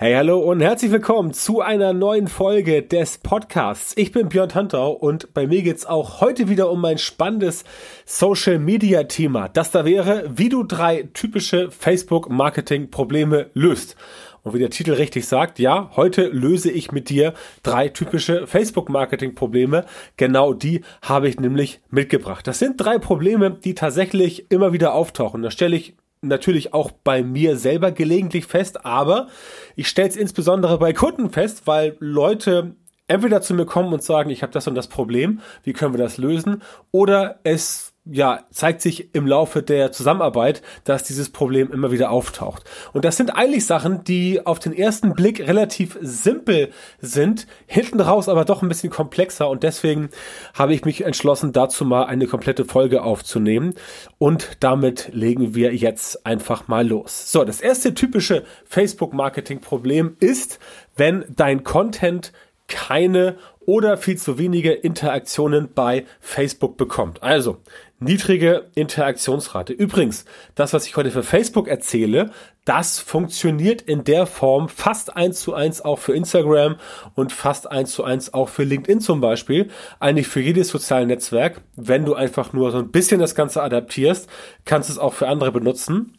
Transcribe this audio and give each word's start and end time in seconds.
Hey, 0.00 0.14
hallo 0.14 0.38
und 0.38 0.60
herzlich 0.60 0.92
willkommen 0.92 1.32
zu 1.32 1.60
einer 1.60 1.92
neuen 1.92 2.28
Folge 2.28 2.84
des 2.84 3.18
Podcasts. 3.18 3.94
Ich 3.96 4.12
bin 4.12 4.28
Björn 4.28 4.48
Tantau 4.48 4.92
und 4.92 5.34
bei 5.34 5.48
mir 5.48 5.60
geht's 5.62 5.86
auch 5.86 6.20
heute 6.20 6.48
wieder 6.48 6.70
um 6.70 6.84
ein 6.84 6.98
spannendes 6.98 7.64
Social 8.06 8.60
Media 8.60 9.02
Thema. 9.02 9.48
Das 9.48 9.72
da 9.72 9.84
wäre, 9.84 10.30
wie 10.32 10.50
du 10.50 10.62
drei 10.62 11.08
typische 11.14 11.72
Facebook 11.72 12.30
Marketing 12.30 12.92
Probleme 12.92 13.50
löst. 13.54 13.96
Und 14.44 14.54
wie 14.54 14.60
der 14.60 14.70
Titel 14.70 14.92
richtig 14.92 15.26
sagt, 15.26 15.58
ja, 15.58 15.90
heute 15.96 16.28
löse 16.28 16.70
ich 16.70 16.92
mit 16.92 17.08
dir 17.08 17.34
drei 17.64 17.88
typische 17.88 18.46
Facebook 18.46 18.88
Marketing 18.88 19.34
Probleme. 19.34 19.84
Genau 20.16 20.54
die 20.54 20.82
habe 21.02 21.28
ich 21.28 21.40
nämlich 21.40 21.80
mitgebracht. 21.90 22.46
Das 22.46 22.60
sind 22.60 22.76
drei 22.76 22.98
Probleme, 22.98 23.50
die 23.50 23.74
tatsächlich 23.74 24.48
immer 24.48 24.72
wieder 24.72 24.94
auftauchen. 24.94 25.42
Da 25.42 25.50
stelle 25.50 25.74
ich 25.74 25.96
natürlich 26.20 26.74
auch 26.74 26.90
bei 26.90 27.22
mir 27.22 27.56
selber 27.56 27.92
gelegentlich 27.92 28.46
fest, 28.46 28.84
aber 28.84 29.28
ich 29.76 29.88
stelle 29.88 30.08
es 30.08 30.16
insbesondere 30.16 30.78
bei 30.78 30.92
Kunden 30.92 31.30
fest, 31.30 31.62
weil 31.66 31.96
Leute 32.00 32.74
entweder 33.06 33.40
zu 33.40 33.54
mir 33.54 33.66
kommen 33.66 33.92
und 33.92 34.02
sagen, 34.02 34.30
ich 34.30 34.42
habe 34.42 34.52
das 34.52 34.68
und 34.68 34.74
das 34.74 34.88
Problem, 34.88 35.40
wie 35.64 35.72
können 35.72 35.94
wir 35.94 36.02
das 36.02 36.18
lösen, 36.18 36.62
oder 36.90 37.40
es 37.42 37.87
ja, 38.10 38.44
zeigt 38.50 38.80
sich 38.80 39.14
im 39.14 39.26
Laufe 39.26 39.62
der 39.62 39.92
Zusammenarbeit, 39.92 40.62
dass 40.84 41.04
dieses 41.04 41.30
Problem 41.30 41.70
immer 41.70 41.92
wieder 41.92 42.10
auftaucht. 42.10 42.64
Und 42.92 43.04
das 43.04 43.16
sind 43.16 43.30
eigentlich 43.30 43.66
Sachen, 43.66 44.04
die 44.04 44.44
auf 44.44 44.58
den 44.58 44.72
ersten 44.72 45.14
Blick 45.14 45.46
relativ 45.46 45.98
simpel 46.00 46.70
sind, 47.00 47.46
hinten 47.66 48.00
raus 48.00 48.28
aber 48.28 48.44
doch 48.44 48.62
ein 48.62 48.68
bisschen 48.68 48.90
komplexer 48.90 49.48
und 49.48 49.62
deswegen 49.62 50.10
habe 50.54 50.74
ich 50.74 50.84
mich 50.84 51.04
entschlossen, 51.04 51.52
dazu 51.52 51.84
mal 51.84 52.04
eine 52.04 52.26
komplette 52.26 52.64
Folge 52.64 53.02
aufzunehmen 53.02 53.74
und 54.18 54.56
damit 54.60 55.10
legen 55.12 55.54
wir 55.54 55.74
jetzt 55.74 56.26
einfach 56.26 56.68
mal 56.68 56.86
los. 56.86 57.30
So, 57.30 57.44
das 57.44 57.60
erste 57.60 57.94
typische 57.94 58.44
Facebook-Marketing-Problem 58.64 60.16
ist, 60.20 60.58
wenn 60.96 61.24
dein 61.28 61.64
Content 61.64 62.32
keine 62.68 63.36
oder 63.68 63.96
viel 63.96 64.16
zu 64.16 64.38
wenige 64.38 64.72
Interaktionen 64.72 65.70
bei 65.74 66.06
Facebook 66.20 66.76
bekommt. 66.76 67.22
Also 67.22 67.58
niedrige 68.00 68.66
Interaktionsrate. 68.74 69.72
Übrigens, 69.72 70.24
das, 70.54 70.72
was 70.72 70.86
ich 70.86 70.96
heute 70.96 71.10
für 71.10 71.22
Facebook 71.22 71.68
erzähle, 71.68 72.30
das 72.64 72.98
funktioniert 72.98 73.80
in 73.80 74.04
der 74.04 74.26
Form 74.26 74.68
fast 74.68 75.16
eins 75.16 75.40
zu 75.40 75.54
eins 75.54 75.80
auch 75.80 75.98
für 75.98 76.14
Instagram 76.14 76.76
und 77.14 77.32
fast 77.32 77.70
eins 77.70 77.92
zu 77.92 78.04
eins 78.04 78.34
auch 78.34 78.50
für 78.50 78.64
LinkedIn 78.64 79.00
zum 79.00 79.20
Beispiel. 79.20 79.70
Eigentlich 80.00 80.28
für 80.28 80.40
jedes 80.40 80.68
soziale 80.68 81.06
Netzwerk. 81.06 81.62
Wenn 81.76 82.04
du 82.04 82.14
einfach 82.14 82.52
nur 82.52 82.70
so 82.70 82.78
ein 82.78 82.90
bisschen 82.90 83.20
das 83.20 83.34
Ganze 83.34 83.62
adaptierst, 83.62 84.28
kannst 84.64 84.90
du 84.90 84.92
es 84.92 84.98
auch 84.98 85.14
für 85.14 85.28
andere 85.28 85.50
benutzen 85.50 86.17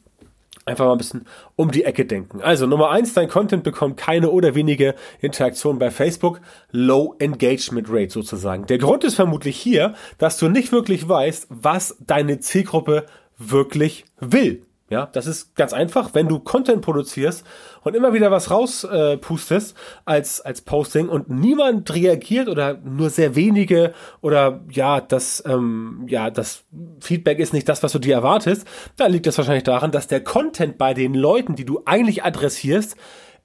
einfach 0.65 0.85
mal 0.85 0.93
ein 0.93 0.97
bisschen 0.97 1.25
um 1.55 1.71
die 1.71 1.83
Ecke 1.83 2.05
denken. 2.05 2.41
Also 2.41 2.67
Nummer 2.67 2.91
eins, 2.91 3.13
dein 3.13 3.27
Content 3.27 3.63
bekommt 3.63 3.97
keine 3.97 4.29
oder 4.29 4.55
wenige 4.55 4.95
Interaktionen 5.21 5.79
bei 5.79 5.91
Facebook. 5.91 6.41
Low 6.71 7.15
Engagement 7.19 7.87
Rate 7.89 8.11
sozusagen. 8.11 8.65
Der 8.67 8.77
Grund 8.77 9.03
ist 9.03 9.15
vermutlich 9.15 9.57
hier, 9.57 9.95
dass 10.17 10.37
du 10.37 10.49
nicht 10.49 10.71
wirklich 10.71 11.07
weißt, 11.07 11.47
was 11.49 11.97
deine 11.99 12.39
Zielgruppe 12.39 13.05
wirklich 13.37 14.05
will. 14.19 14.63
Ja, 14.89 15.05
das 15.05 15.27
ist 15.27 15.55
ganz 15.55 15.71
einfach, 15.71 16.15
wenn 16.15 16.27
du 16.27 16.39
Content 16.39 16.81
produzierst 16.81 17.45
und 17.83 17.95
immer 17.95 18.11
wieder 18.13 18.31
was 18.31 18.49
rauspustest 18.49 19.75
äh, 19.75 19.79
als, 20.05 20.41
als 20.41 20.61
Posting 20.61 21.09
und 21.09 21.29
niemand 21.29 21.93
reagiert 21.93 22.49
oder 22.49 22.73
nur 22.83 23.11
sehr 23.11 23.35
wenige 23.35 23.93
oder 24.21 24.61
ja, 24.71 24.99
das, 24.99 25.43
ähm, 25.45 26.05
ja, 26.07 26.31
das 26.31 26.63
Feedback 27.01 27.37
ist 27.37 27.53
nicht 27.53 27.69
das, 27.69 27.83
was 27.83 27.91
du 27.91 27.99
dir 27.99 28.15
erwartest, 28.15 28.67
dann 28.95 29.11
liegt 29.11 29.27
das 29.27 29.37
wahrscheinlich 29.37 29.63
daran, 29.63 29.91
dass 29.91 30.07
der 30.07 30.23
Content 30.23 30.79
bei 30.79 30.95
den 30.95 31.13
Leuten, 31.13 31.55
die 31.55 31.65
du 31.65 31.83
eigentlich 31.85 32.23
adressierst, 32.23 32.95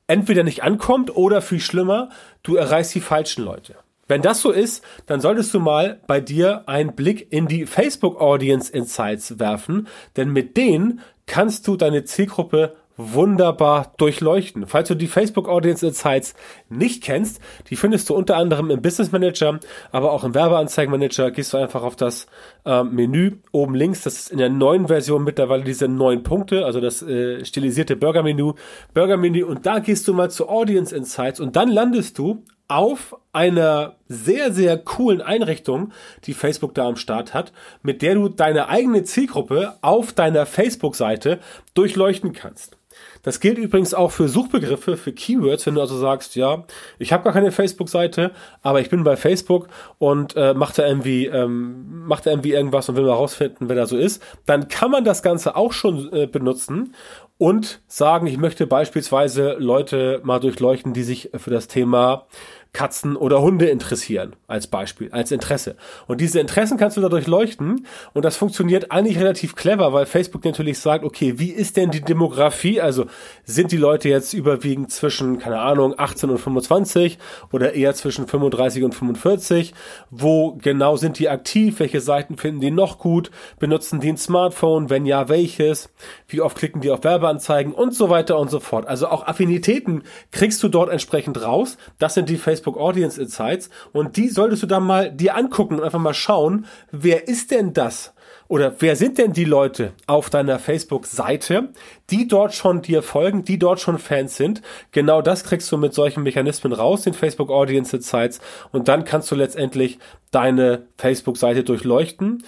entweder 0.06 0.44
nicht 0.44 0.62
ankommt 0.62 1.14
oder 1.14 1.42
viel 1.42 1.60
schlimmer, 1.60 2.08
du 2.42 2.56
erreichst 2.56 2.94
die 2.94 3.00
falschen 3.00 3.44
Leute. 3.44 3.74
Wenn 4.06 4.22
das 4.22 4.40
so 4.40 4.50
ist, 4.50 4.84
dann 5.06 5.20
solltest 5.20 5.54
du 5.54 5.60
mal 5.60 6.00
bei 6.06 6.20
dir 6.20 6.68
einen 6.68 6.94
Blick 6.94 7.32
in 7.32 7.46
die 7.46 7.66
Facebook 7.66 8.20
Audience 8.20 8.72
Insights 8.72 9.38
werfen, 9.38 9.88
denn 10.16 10.30
mit 10.30 10.56
denen 10.56 11.00
kannst 11.26 11.66
du 11.66 11.76
deine 11.76 12.04
Zielgruppe 12.04 12.76
wunderbar 12.96 13.92
durchleuchten. 13.96 14.66
Falls 14.66 14.88
du 14.88 14.94
die 14.94 15.06
Facebook 15.06 15.48
Audience 15.48 15.84
Insights 15.84 16.34
nicht 16.68 17.02
kennst, 17.02 17.40
die 17.68 17.76
findest 17.76 18.08
du 18.08 18.14
unter 18.14 18.36
anderem 18.36 18.70
im 18.70 18.82
Business 18.82 19.10
Manager, 19.10 19.58
aber 19.90 20.12
auch 20.12 20.24
im 20.24 20.34
Werbeanzeigenmanager. 20.34 21.30
Gehst 21.30 21.52
du 21.52 21.56
einfach 21.56 21.82
auf 21.82 21.96
das 21.96 22.26
äh, 22.64 22.84
Menü 22.84 23.38
oben 23.52 23.74
links. 23.74 24.02
Das 24.02 24.14
ist 24.14 24.30
in 24.30 24.38
der 24.38 24.48
neuen 24.48 24.86
Version 24.88 25.24
mittlerweile 25.24 25.64
diese 25.64 25.88
neun 25.88 26.22
Punkte, 26.22 26.64
also 26.64 26.80
das 26.80 27.02
äh, 27.02 27.44
stilisierte 27.44 27.96
Burger 27.96 28.22
Menü, 28.22 28.52
Burger 28.92 29.16
Menü. 29.16 29.44
Und 29.44 29.66
da 29.66 29.80
gehst 29.80 30.06
du 30.06 30.14
mal 30.14 30.30
zu 30.30 30.48
Audience 30.48 30.94
Insights 30.94 31.40
und 31.40 31.56
dann 31.56 31.70
landest 31.70 32.18
du 32.18 32.44
auf 32.74 33.16
einer 33.32 33.94
sehr, 34.08 34.52
sehr 34.52 34.76
coolen 34.76 35.22
Einrichtung, 35.22 35.92
die 36.24 36.34
Facebook 36.34 36.74
da 36.74 36.88
am 36.88 36.96
Start 36.96 37.32
hat, 37.32 37.52
mit 37.82 38.02
der 38.02 38.14
du 38.14 38.28
deine 38.28 38.68
eigene 38.68 39.04
Zielgruppe 39.04 39.74
auf 39.80 40.12
deiner 40.12 40.44
Facebook-Seite 40.44 41.38
durchleuchten 41.74 42.32
kannst. 42.32 42.76
Das 43.22 43.40
gilt 43.40 43.58
übrigens 43.58 43.94
auch 43.94 44.10
für 44.10 44.28
Suchbegriffe, 44.28 44.96
für 44.96 45.12
Keywords, 45.12 45.66
wenn 45.66 45.76
du 45.76 45.80
also 45.80 45.96
sagst, 45.96 46.34
ja, 46.36 46.64
ich 46.98 47.12
habe 47.12 47.24
gar 47.24 47.32
keine 47.32 47.52
Facebook-Seite, 47.52 48.32
aber 48.62 48.80
ich 48.80 48.90
bin 48.90 49.04
bei 49.04 49.16
Facebook 49.16 49.68
und 49.98 50.36
äh, 50.36 50.52
macht 50.52 50.78
da 50.78 50.86
irgendwie 50.86 51.26
ähm, 51.26 52.06
macht 52.06 52.26
da 52.26 52.30
irgendwie 52.30 52.52
irgendwas 52.52 52.88
und 52.88 52.96
will 52.96 53.04
mal 53.04 53.12
rausfinden, 53.12 53.68
wer 53.68 53.76
da 53.76 53.86
so 53.86 53.96
ist, 53.96 54.22
dann 54.46 54.68
kann 54.68 54.90
man 54.90 55.04
das 55.04 55.22
Ganze 55.22 55.56
auch 55.56 55.72
schon 55.72 56.12
äh, 56.12 56.26
benutzen 56.26 56.94
und 57.38 57.80
sagen, 57.88 58.26
ich 58.26 58.36
möchte 58.36 58.66
beispielsweise 58.66 59.56
Leute 59.58 60.20
mal 60.22 60.38
durchleuchten, 60.38 60.92
die 60.92 61.02
sich 61.02 61.30
für 61.34 61.50
das 61.50 61.66
Thema 61.66 62.26
Katzen 62.74 63.16
oder 63.16 63.40
Hunde 63.40 63.66
interessieren, 63.66 64.34
als 64.48 64.66
Beispiel, 64.66 65.08
als 65.12 65.30
Interesse. 65.30 65.76
Und 66.08 66.20
diese 66.20 66.40
Interessen 66.40 66.76
kannst 66.76 66.96
du 66.96 67.00
dadurch 67.00 67.28
leuchten 67.28 67.86
und 68.12 68.24
das 68.24 68.36
funktioniert 68.36 68.90
eigentlich 68.90 69.18
relativ 69.18 69.54
clever, 69.54 69.92
weil 69.92 70.06
Facebook 70.06 70.44
natürlich 70.44 70.80
sagt, 70.80 71.04
okay, 71.04 71.38
wie 71.38 71.50
ist 71.50 71.76
denn 71.76 71.92
die 71.92 72.00
Demografie? 72.00 72.80
Also 72.80 73.06
sind 73.44 73.70
die 73.70 73.76
Leute 73.76 74.08
jetzt 74.08 74.34
überwiegend 74.34 74.90
zwischen, 74.90 75.38
keine 75.38 75.60
Ahnung, 75.60 75.94
18 75.96 76.30
und 76.30 76.38
25 76.38 77.18
oder 77.52 77.74
eher 77.74 77.94
zwischen 77.94 78.26
35 78.26 78.82
und 78.82 78.94
45? 78.94 79.72
Wo 80.10 80.58
genau 80.60 80.96
sind 80.96 81.20
die 81.20 81.28
aktiv? 81.28 81.78
Welche 81.78 82.00
Seiten 82.00 82.36
finden 82.36 82.60
die 82.60 82.72
noch 82.72 82.98
gut? 82.98 83.30
Benutzen 83.60 84.00
die 84.00 84.10
ein 84.10 84.16
Smartphone? 84.16 84.90
Wenn 84.90 85.06
ja, 85.06 85.28
welches? 85.28 85.90
Wie 86.26 86.40
oft 86.40 86.58
klicken 86.58 86.80
die 86.80 86.90
auf 86.90 87.04
Werbeanzeigen 87.04 87.72
und 87.72 87.94
so 87.94 88.10
weiter 88.10 88.36
und 88.36 88.50
so 88.50 88.58
fort? 88.58 88.88
Also 88.88 89.06
auch 89.06 89.28
Affinitäten 89.28 90.02
kriegst 90.32 90.60
du 90.64 90.68
dort 90.68 90.90
entsprechend 90.90 91.40
raus. 91.40 91.76
Das 92.00 92.14
sind 92.14 92.28
die 92.28 92.36
Facebook 92.36 92.63
Facebook 92.64 92.78
Audience 92.78 93.20
Insights 93.20 93.68
und 93.92 94.16
die 94.16 94.28
solltest 94.28 94.62
du 94.62 94.66
dann 94.66 94.84
mal 94.84 95.12
dir 95.12 95.36
angucken 95.36 95.76
und 95.76 95.84
einfach 95.84 96.00
mal 96.00 96.14
schauen, 96.14 96.66
wer 96.90 97.28
ist 97.28 97.50
denn 97.50 97.74
das? 97.74 98.14
Oder 98.46 98.74
wer 98.78 98.94
sind 98.94 99.16
denn 99.18 99.32
die 99.32 99.44
Leute 99.44 99.92
auf 100.06 100.28
deiner 100.28 100.58
Facebook-Seite, 100.58 101.70
die 102.10 102.28
dort 102.28 102.54
schon 102.54 102.82
dir 102.82 103.02
folgen, 103.02 103.44
die 103.44 103.58
dort 103.58 103.80
schon 103.80 103.98
Fans 103.98 104.36
sind? 104.36 104.60
Genau 104.92 105.22
das 105.22 105.44
kriegst 105.44 105.72
du 105.72 105.78
mit 105.78 105.94
solchen 105.94 106.22
Mechanismen 106.22 106.72
raus, 106.72 107.02
den 107.02 107.14
Facebook 107.14 107.50
Audience 107.50 107.96
Insights. 107.96 108.40
Und 108.70 108.88
dann 108.88 109.04
kannst 109.04 109.30
du 109.30 109.34
letztendlich 109.34 109.98
deine 110.30 110.86
Facebook-Seite 110.98 111.64
durchleuchten 111.64 112.44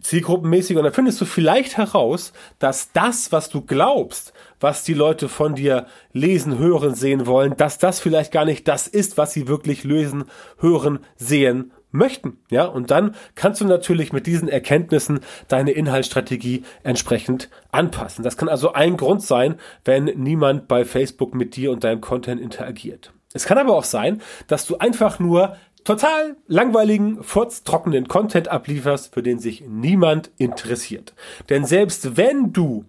zielgruppenmäßig 0.00 0.76
und 0.76 0.84
dann 0.84 0.92
findest 0.92 1.20
du 1.20 1.24
vielleicht 1.24 1.76
heraus, 1.76 2.32
dass 2.58 2.92
das, 2.92 3.32
was 3.32 3.48
du 3.48 3.62
glaubst, 3.62 4.32
was 4.60 4.84
die 4.84 4.94
Leute 4.94 5.28
von 5.28 5.54
dir 5.54 5.86
lesen, 6.12 6.58
hören, 6.58 6.94
sehen 6.94 7.26
wollen, 7.26 7.56
dass 7.56 7.78
das 7.78 8.00
vielleicht 8.00 8.32
gar 8.32 8.44
nicht 8.44 8.68
das 8.68 8.86
ist, 8.86 9.16
was 9.16 9.32
sie 9.32 9.48
wirklich 9.48 9.84
lösen, 9.84 10.24
hören, 10.58 11.00
sehen 11.16 11.72
möchten. 11.90 12.38
Ja, 12.50 12.64
und 12.64 12.90
dann 12.90 13.14
kannst 13.34 13.60
du 13.60 13.64
natürlich 13.64 14.12
mit 14.12 14.26
diesen 14.26 14.48
Erkenntnissen 14.48 15.20
deine 15.48 15.72
Inhaltsstrategie 15.72 16.62
entsprechend 16.82 17.48
anpassen. 17.72 18.22
Das 18.22 18.36
kann 18.36 18.48
also 18.48 18.72
ein 18.72 18.96
Grund 18.96 19.22
sein, 19.22 19.56
wenn 19.84 20.04
niemand 20.04 20.68
bei 20.68 20.84
Facebook 20.84 21.34
mit 21.34 21.56
dir 21.56 21.72
und 21.72 21.84
deinem 21.84 22.00
Content 22.00 22.40
interagiert. 22.40 23.12
Es 23.32 23.44
kann 23.44 23.58
aber 23.58 23.74
auch 23.74 23.84
sein, 23.84 24.22
dass 24.46 24.66
du 24.66 24.78
einfach 24.78 25.18
nur 25.18 25.56
total 25.86 26.36
langweiligen, 26.48 27.22
furztrockenen 27.22 28.08
Content 28.08 28.48
ablieferst, 28.48 29.14
für 29.14 29.22
den 29.22 29.38
sich 29.38 29.64
niemand 29.66 30.32
interessiert. 30.36 31.14
Denn 31.48 31.64
selbst 31.64 32.16
wenn 32.16 32.52
du 32.52 32.84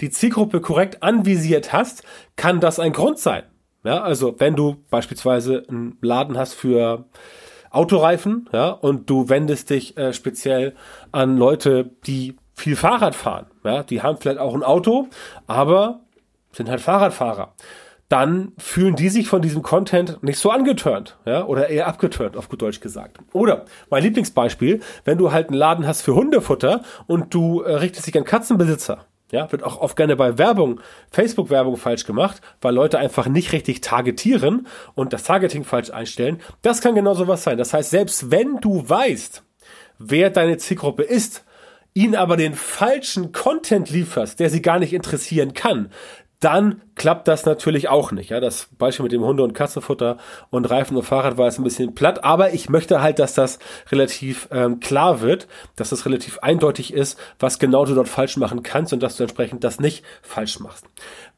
die 0.00 0.10
Zielgruppe 0.10 0.60
korrekt 0.60 1.02
anvisiert 1.02 1.72
hast, 1.72 2.02
kann 2.36 2.60
das 2.60 2.80
ein 2.80 2.92
Grund 2.92 3.18
sein. 3.18 3.42
Ja, 3.84 4.02
also 4.02 4.34
wenn 4.38 4.56
du 4.56 4.76
beispielsweise 4.90 5.64
einen 5.68 5.98
Laden 6.00 6.36
hast 6.38 6.54
für 6.54 7.04
Autoreifen, 7.70 8.48
ja, 8.52 8.70
und 8.70 9.10
du 9.10 9.28
wendest 9.28 9.70
dich 9.70 9.96
äh, 9.98 10.12
speziell 10.12 10.74
an 11.12 11.36
Leute, 11.36 11.90
die 12.06 12.36
viel 12.54 12.76
Fahrrad 12.76 13.14
fahren, 13.14 13.46
ja, 13.62 13.82
die 13.82 14.02
haben 14.02 14.16
vielleicht 14.16 14.40
auch 14.40 14.54
ein 14.54 14.62
Auto, 14.62 15.08
aber 15.46 16.00
sind 16.52 16.70
halt 16.70 16.80
Fahrradfahrer 16.80 17.54
dann 18.08 18.52
fühlen 18.56 18.96
die 18.96 19.10
sich 19.10 19.28
von 19.28 19.42
diesem 19.42 19.62
Content 19.62 20.22
nicht 20.22 20.38
so 20.38 20.50
angeturnt, 20.50 21.18
ja, 21.26 21.44
oder 21.44 21.68
eher 21.68 21.86
abgeturnt, 21.86 22.36
auf 22.36 22.48
gut 22.48 22.62
Deutsch 22.62 22.80
gesagt. 22.80 23.18
Oder 23.32 23.66
mein 23.90 24.02
Lieblingsbeispiel, 24.02 24.80
wenn 25.04 25.18
du 25.18 25.30
halt 25.30 25.48
einen 25.48 25.58
Laden 25.58 25.86
hast 25.86 26.02
für 26.02 26.14
Hundefutter 26.14 26.82
und 27.06 27.34
du 27.34 27.60
äh, 27.60 27.74
richtest 27.74 28.06
dich 28.06 28.16
an 28.16 28.24
Katzenbesitzer, 28.24 29.04
Ja, 29.30 29.52
wird 29.52 29.62
auch 29.62 29.78
oft 29.78 29.94
gerne 29.94 30.16
bei 30.16 30.38
Werbung, 30.38 30.80
Facebook-Werbung 31.10 31.76
falsch 31.76 32.06
gemacht, 32.06 32.40
weil 32.62 32.74
Leute 32.74 32.98
einfach 32.98 33.28
nicht 33.28 33.52
richtig 33.52 33.82
targetieren 33.82 34.66
und 34.94 35.12
das 35.12 35.24
Targeting 35.24 35.64
falsch 35.64 35.90
einstellen. 35.90 36.40
Das 36.62 36.80
kann 36.80 36.94
genau 36.94 37.12
sowas 37.12 37.42
sein. 37.42 37.58
Das 37.58 37.74
heißt, 37.74 37.90
selbst 37.90 38.30
wenn 38.30 38.56
du 38.62 38.88
weißt, 38.88 39.42
wer 39.98 40.30
deine 40.30 40.56
Zielgruppe 40.56 41.02
ist, 41.02 41.44
ihnen 41.92 42.14
aber 42.14 42.38
den 42.38 42.54
falschen 42.54 43.32
Content 43.32 43.90
lieferst, 43.90 44.40
der 44.40 44.48
sie 44.48 44.62
gar 44.62 44.78
nicht 44.78 44.94
interessieren 44.94 45.52
kann, 45.52 45.90
dann 46.40 46.82
klappt 46.98 47.28
das 47.28 47.46
natürlich 47.46 47.88
auch 47.88 48.12
nicht. 48.12 48.30
Ja, 48.30 48.40
das 48.40 48.68
Beispiel 48.76 49.04
mit 49.04 49.12
dem 49.12 49.24
Hunde- 49.24 49.42
und 49.42 49.54
Katzenfutter 49.54 50.18
und 50.50 50.68
Reifen 50.68 50.96
und 50.96 51.04
Fahrrad 51.04 51.38
war 51.38 51.46
jetzt 51.46 51.58
ein 51.58 51.64
bisschen 51.64 51.94
platt, 51.94 52.24
aber 52.24 52.52
ich 52.52 52.68
möchte 52.68 53.00
halt, 53.00 53.18
dass 53.18 53.34
das 53.34 53.58
relativ 53.90 54.48
ähm, 54.50 54.80
klar 54.80 55.20
wird, 55.20 55.48
dass 55.76 55.90
das 55.90 56.04
relativ 56.04 56.38
eindeutig 56.40 56.92
ist, 56.92 57.18
was 57.38 57.58
genau 57.58 57.84
du 57.84 57.94
dort 57.94 58.08
falsch 58.08 58.36
machen 58.36 58.62
kannst 58.62 58.92
und 58.92 59.02
dass 59.02 59.16
du 59.16 59.22
entsprechend 59.22 59.64
das 59.64 59.80
nicht 59.80 60.04
falsch 60.22 60.60
machst. 60.60 60.84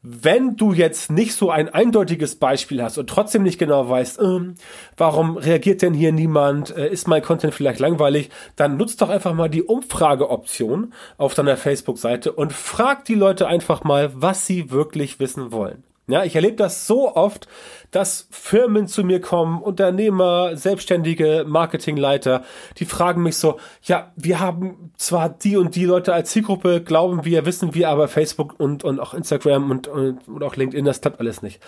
Wenn 0.03 0.55
du 0.55 0.73
jetzt 0.73 1.11
nicht 1.11 1.35
so 1.35 1.51
ein 1.51 1.69
eindeutiges 1.69 2.35
Beispiel 2.35 2.81
hast 2.81 2.97
und 2.97 3.07
trotzdem 3.07 3.43
nicht 3.43 3.59
genau 3.59 3.87
weißt, 3.87 4.19
ähm, 4.19 4.55
warum 4.97 5.37
reagiert 5.37 5.83
denn 5.83 5.93
hier 5.93 6.11
niemand, 6.11 6.75
äh, 6.75 6.89
ist 6.89 7.07
mein 7.07 7.21
Content 7.21 7.53
vielleicht 7.53 7.79
langweilig, 7.79 8.31
dann 8.55 8.77
nutzt 8.77 9.01
doch 9.01 9.09
einfach 9.09 9.33
mal 9.35 9.47
die 9.47 9.61
Umfrageoption 9.61 10.93
auf 11.19 11.35
deiner 11.35 11.55
Facebook-Seite 11.55 12.31
und 12.31 12.51
frag 12.51 13.05
die 13.05 13.13
Leute 13.13 13.47
einfach 13.47 13.83
mal, 13.83 14.11
was 14.15 14.47
sie 14.47 14.71
wirklich 14.71 15.19
wissen 15.19 15.50
wollen. 15.51 15.83
Ja, 16.07 16.25
ich 16.25 16.35
erlebe 16.35 16.57
das 16.57 16.87
so 16.87 17.15
oft, 17.15 17.47
dass 17.91 18.27
Firmen 18.31 18.87
zu 18.87 19.03
mir 19.03 19.21
kommen, 19.21 19.61
Unternehmer, 19.61 20.57
Selbstständige, 20.57 21.45
Marketingleiter, 21.47 22.43
die 22.77 22.85
fragen 22.85 23.23
mich 23.23 23.37
so, 23.37 23.59
ja, 23.83 24.11
wir 24.15 24.39
haben 24.39 24.91
zwar 24.97 25.29
die 25.29 25.55
und 25.55 25.75
die 25.75 25.85
Leute 25.85 26.13
als 26.13 26.31
Zielgruppe, 26.31 26.81
glauben 26.81 27.23
wir, 27.23 27.45
wissen 27.45 27.75
wir, 27.75 27.89
aber 27.89 28.07
Facebook 28.07 28.59
und, 28.59 28.83
und 28.83 28.99
auch 28.99 29.13
Instagram 29.13 29.71
und, 29.71 29.87
und, 29.87 30.27
und 30.27 30.43
auch 30.43 30.55
LinkedIn, 30.55 30.83
das 30.83 30.99
klappt 30.99 31.19
alles 31.19 31.41
nicht. 31.41 31.61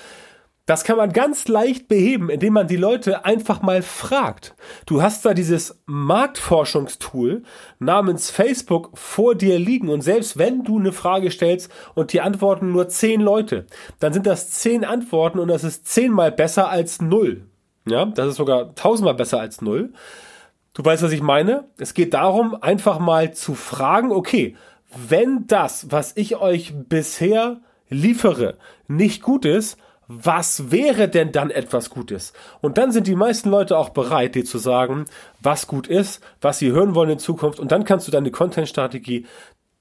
Das 0.66 0.86
kann 0.86 0.96
man 0.96 1.12
ganz 1.12 1.50
leicht 1.50 1.90
beheben, 1.90 2.30
indem 2.30 2.54
man 2.54 2.68
die 2.68 2.78
Leute 2.78 3.26
einfach 3.26 3.62
mal 3.62 3.82
fragt. 3.82 4.56
Du 4.86 5.02
hast 5.02 5.26
da 5.26 5.34
dieses 5.34 5.82
Marktforschungstool 5.88 7.44
namens 7.80 8.32
Facebook 8.32 8.92
vor 8.94 9.36
dir 9.36 9.60
liegen 9.60 9.90
und 9.90 10.02
selbst 10.02 10.38
wenn 10.38 10.64
du 10.64 10.80
eine 10.80 10.94
Frage 10.94 11.32
stellst 11.32 11.70
und 11.96 12.14
die 12.14 12.22
antworten 12.22 12.72
nur 12.72 12.88
zehn 12.88 13.20
Leute, 13.20 13.66
dann 14.00 14.14
sind 14.14 14.26
das 14.26 14.52
zehn 14.52 14.86
Antworten 14.86 15.40
und 15.40 15.50
das 15.50 15.66
ist 15.66 15.86
zehnmal 15.86 16.32
besser 16.32 16.70
als 16.70 17.02
null. 17.02 17.46
Ja, 17.86 18.06
das 18.06 18.30
ist 18.30 18.38
sogar 18.38 18.74
tausendmal 18.74 19.16
besser 19.16 19.42
als 19.42 19.62
null. 19.62 19.92
Du 20.74 20.86
weißt, 20.86 21.04
was 21.04 21.12
ich 21.12 21.22
meine? 21.22 21.66
Es 21.78 21.94
geht 21.94 22.14
darum, 22.14 22.56
einfach 22.56 23.00
mal 23.00 23.34
zu 23.34 23.54
fragen, 23.54 24.14
okay, 24.14 24.56
wenn 25.10 25.46
das, 25.46 25.92
was 25.92 26.16
ich 26.16 26.38
euch 26.38 26.74
bisher 26.88 27.60
liefere, 27.90 28.58
nicht 28.88 29.22
gut 29.22 29.44
ist, 29.44 29.78
was 30.08 30.72
wäre 30.72 31.08
denn 31.08 31.32
dann 31.32 31.50
etwas 31.50 31.90
Gutes? 31.90 32.34
Und 32.62 32.78
dann 32.78 32.92
sind 32.92 33.08
die 33.08 33.16
meisten 33.16 33.50
Leute 33.50 33.78
auch 33.78 33.90
bereit, 33.90 34.36
dir 34.36 34.46
zu 34.46 34.58
sagen, 34.58 35.06
was 35.42 35.68
gut 35.68 35.88
ist, 35.88 36.22
was 36.42 36.60
sie 36.60 36.72
hören 36.72 36.94
wollen 36.94 37.12
in 37.12 37.20
Zukunft. 37.20 37.60
Und 37.60 37.72
dann 37.72 37.86
kannst 37.86 38.08
du 38.08 38.12
deine 38.12 38.32
Content-Strategie 38.32 39.26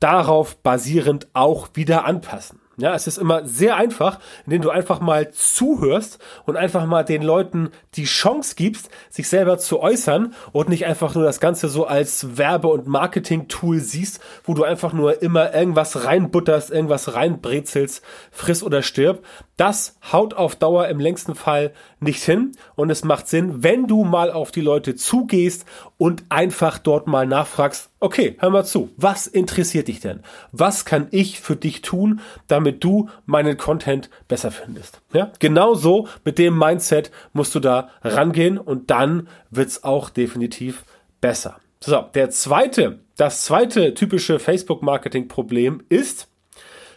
darauf 0.00 0.56
basierend 0.56 1.28
auch 1.34 1.68
wieder 1.74 2.04
anpassen. 2.04 2.61
Ja, 2.78 2.94
es 2.94 3.06
ist 3.06 3.18
immer 3.18 3.46
sehr 3.46 3.76
einfach, 3.76 4.18
indem 4.46 4.62
du 4.62 4.70
einfach 4.70 5.00
mal 5.00 5.30
zuhörst 5.30 6.18
und 6.46 6.56
einfach 6.56 6.86
mal 6.86 7.02
den 7.02 7.20
Leuten 7.20 7.70
die 7.96 8.04
Chance 8.04 8.54
gibst, 8.56 8.88
sich 9.10 9.28
selber 9.28 9.58
zu 9.58 9.80
äußern 9.80 10.32
und 10.52 10.70
nicht 10.70 10.86
einfach 10.86 11.14
nur 11.14 11.24
das 11.24 11.38
Ganze 11.38 11.68
so 11.68 11.86
als 11.86 12.38
Werbe- 12.38 12.68
und 12.68 12.86
Marketing-Tool 12.86 13.78
siehst, 13.78 14.20
wo 14.44 14.54
du 14.54 14.64
einfach 14.64 14.94
nur 14.94 15.20
immer 15.20 15.54
irgendwas 15.54 16.06
reinbutterst, 16.06 16.70
irgendwas 16.70 17.12
reinbrezelst, 17.12 18.02
friss 18.30 18.62
oder 18.62 18.80
stirb. 18.82 19.22
Das 19.58 19.98
haut 20.10 20.32
auf 20.32 20.56
Dauer 20.56 20.88
im 20.88 20.98
längsten 20.98 21.34
Fall 21.34 21.74
nicht 22.00 22.22
hin 22.22 22.52
und 22.74 22.88
es 22.88 23.04
macht 23.04 23.28
Sinn, 23.28 23.62
wenn 23.62 23.86
du 23.86 24.04
mal 24.04 24.32
auf 24.32 24.50
die 24.50 24.62
Leute 24.62 24.96
zugehst 24.96 25.66
und 25.98 26.24
einfach 26.30 26.78
dort 26.78 27.06
mal 27.06 27.26
nachfragst, 27.26 27.91
okay, 28.02 28.36
hör 28.40 28.50
mal 28.50 28.64
zu, 28.64 28.90
was 28.96 29.26
interessiert 29.26 29.88
dich 29.88 30.00
denn? 30.00 30.20
Was 30.50 30.84
kann 30.84 31.06
ich 31.12 31.40
für 31.40 31.56
dich 31.56 31.82
tun, 31.82 32.20
damit 32.48 32.82
du 32.82 33.08
meinen 33.26 33.56
Content 33.56 34.10
besser 34.28 34.50
findest? 34.50 35.00
Ja, 35.12 35.32
genauso 35.38 36.08
mit 36.24 36.38
dem 36.38 36.58
Mindset 36.58 37.10
musst 37.32 37.54
du 37.54 37.60
da 37.60 37.90
rangehen 38.02 38.58
und 38.58 38.90
dann 38.90 39.28
wird's 39.50 39.84
auch 39.84 40.10
definitiv 40.10 40.84
besser. 41.20 41.56
So, 41.80 42.04
der 42.14 42.30
zweite, 42.30 42.98
das 43.16 43.44
zweite 43.44 43.94
typische 43.94 44.38
Facebook-Marketing-Problem 44.38 45.82
ist, 45.88 46.28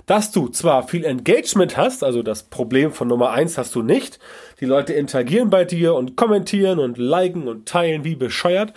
dass 0.05 0.31
du 0.31 0.49
zwar 0.49 0.87
viel 0.87 1.03
Engagement 1.03 1.77
hast, 1.77 2.03
also 2.03 2.21
das 2.21 2.43
Problem 2.43 2.91
von 2.91 3.07
Nummer 3.07 3.31
eins 3.31 3.57
hast 3.57 3.73
du 3.73 3.81
nicht. 3.81 4.19
Die 4.59 4.65
Leute 4.65 4.93
interagieren 4.93 5.49
bei 5.49 5.65
dir 5.65 5.95
und 5.95 6.15
kommentieren 6.15 6.79
und 6.79 6.97
liken 6.97 7.47
und 7.47 7.67
teilen 7.67 8.03
wie 8.03 8.15
bescheuert, 8.15 8.73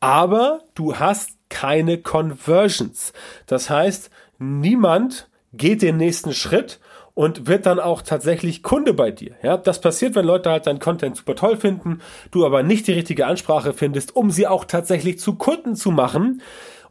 aber 0.00 0.60
du 0.74 0.96
hast 0.96 1.39
keine 1.50 1.98
Conversions. 1.98 3.12
Das 3.46 3.68
heißt, 3.68 4.10
niemand 4.38 5.28
geht 5.52 5.82
den 5.82 5.98
nächsten 5.98 6.32
Schritt 6.32 6.80
und 7.14 7.46
wird 7.46 7.66
dann 7.66 7.78
auch 7.80 8.00
tatsächlich 8.00 8.62
Kunde 8.62 8.94
bei 8.94 9.10
dir. 9.10 9.34
Ja, 9.42 9.58
das 9.58 9.80
passiert, 9.80 10.14
wenn 10.14 10.24
Leute 10.24 10.50
halt 10.50 10.66
deinen 10.66 10.78
Content 10.78 11.16
super 11.16 11.34
toll 11.34 11.56
finden, 11.58 12.00
du 12.30 12.46
aber 12.46 12.62
nicht 12.62 12.86
die 12.86 12.92
richtige 12.92 13.26
Ansprache 13.26 13.74
findest, 13.74 14.16
um 14.16 14.30
sie 14.30 14.46
auch 14.46 14.64
tatsächlich 14.64 15.18
zu 15.18 15.34
Kunden 15.34 15.74
zu 15.74 15.90
machen 15.90 16.40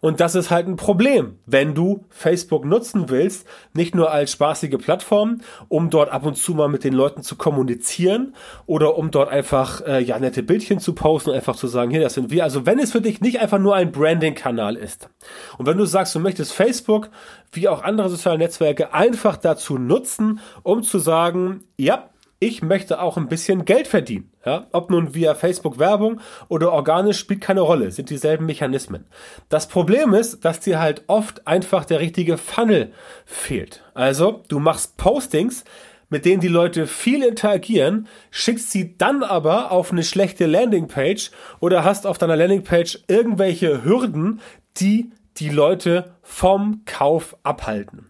und 0.01 0.19
das 0.19 0.35
ist 0.35 0.51
halt 0.51 0.67
ein 0.67 0.75
Problem, 0.75 1.39
wenn 1.45 1.75
du 1.75 2.05
Facebook 2.09 2.65
nutzen 2.65 3.09
willst, 3.09 3.47
nicht 3.73 3.95
nur 3.95 4.11
als 4.11 4.31
spaßige 4.31 4.77
Plattform, 4.77 5.41
um 5.67 5.89
dort 5.89 6.11
ab 6.11 6.25
und 6.25 6.35
zu 6.35 6.53
mal 6.53 6.69
mit 6.69 6.83
den 6.83 6.93
Leuten 6.93 7.23
zu 7.23 7.35
kommunizieren 7.35 8.35
oder 8.65 8.97
um 8.97 9.11
dort 9.11 9.29
einfach 9.29 9.81
äh, 9.85 10.01
ja 10.01 10.19
nette 10.19 10.43
Bildchen 10.43 10.79
zu 10.79 10.93
posten 10.93 11.31
und 11.31 11.35
einfach 11.35 11.55
zu 11.55 11.67
sagen, 11.67 11.91
hier, 11.91 12.01
das 12.01 12.13
sind 12.13 12.31
wir. 12.31 12.43
Also 12.43 12.65
wenn 12.65 12.79
es 12.79 12.91
für 12.91 13.01
dich 13.01 13.21
nicht 13.21 13.39
einfach 13.39 13.59
nur 13.59 13.75
ein 13.75 13.91
Branding-Kanal 13.91 14.75
ist 14.75 15.09
und 15.57 15.65
wenn 15.65 15.77
du 15.77 15.85
sagst, 15.85 16.15
du 16.15 16.19
möchtest 16.19 16.53
Facebook 16.53 17.09
wie 17.51 17.67
auch 17.67 17.83
andere 17.83 18.09
soziale 18.09 18.37
Netzwerke 18.37 18.93
einfach 18.93 19.37
dazu 19.37 19.77
nutzen, 19.77 20.39
um 20.63 20.83
zu 20.83 20.99
sagen, 20.99 21.63
ja, 21.77 22.09
ich 22.39 22.61
möchte 22.61 23.01
auch 23.01 23.17
ein 23.17 23.27
bisschen 23.27 23.65
Geld 23.65 23.87
verdienen. 23.87 24.31
Ja, 24.45 24.67
ob 24.71 24.89
nun 24.89 25.13
via 25.13 25.35
Facebook 25.35 25.77
Werbung 25.77 26.21
oder 26.47 26.71
organisch 26.71 27.19
spielt 27.19 27.41
keine 27.41 27.61
Rolle, 27.61 27.91
sind 27.91 28.09
dieselben 28.09 28.45
Mechanismen. 28.45 29.05
Das 29.49 29.67
Problem 29.67 30.13
ist, 30.13 30.45
dass 30.45 30.61
dir 30.61 30.79
halt 30.79 31.03
oft 31.07 31.45
einfach 31.47 31.83
der 31.83 31.99
richtige 31.99 32.37
Funnel 32.37 32.93
fehlt. 33.25 33.83
Also, 33.93 34.43
du 34.47 34.59
machst 34.59 34.95
Postings, 34.95 35.65
mit 36.09 36.25
denen 36.25 36.39
die 36.39 36.47
Leute 36.47 36.87
viel 36.87 37.23
interagieren, 37.23 38.07
schickst 38.31 38.71
sie 38.71 38.97
dann 38.97 39.21
aber 39.23 39.71
auf 39.71 39.91
eine 39.91 40.03
schlechte 40.03 40.45
Landingpage 40.45 41.31
oder 41.59 41.83
hast 41.83 42.07
auf 42.07 42.17
deiner 42.17 42.37
Landingpage 42.37 42.99
irgendwelche 43.07 43.83
Hürden, 43.83 44.39
die 44.77 45.11
die 45.37 45.49
Leute 45.49 46.15
vom 46.21 46.83
Kauf 46.85 47.37
abhalten. 47.43 48.09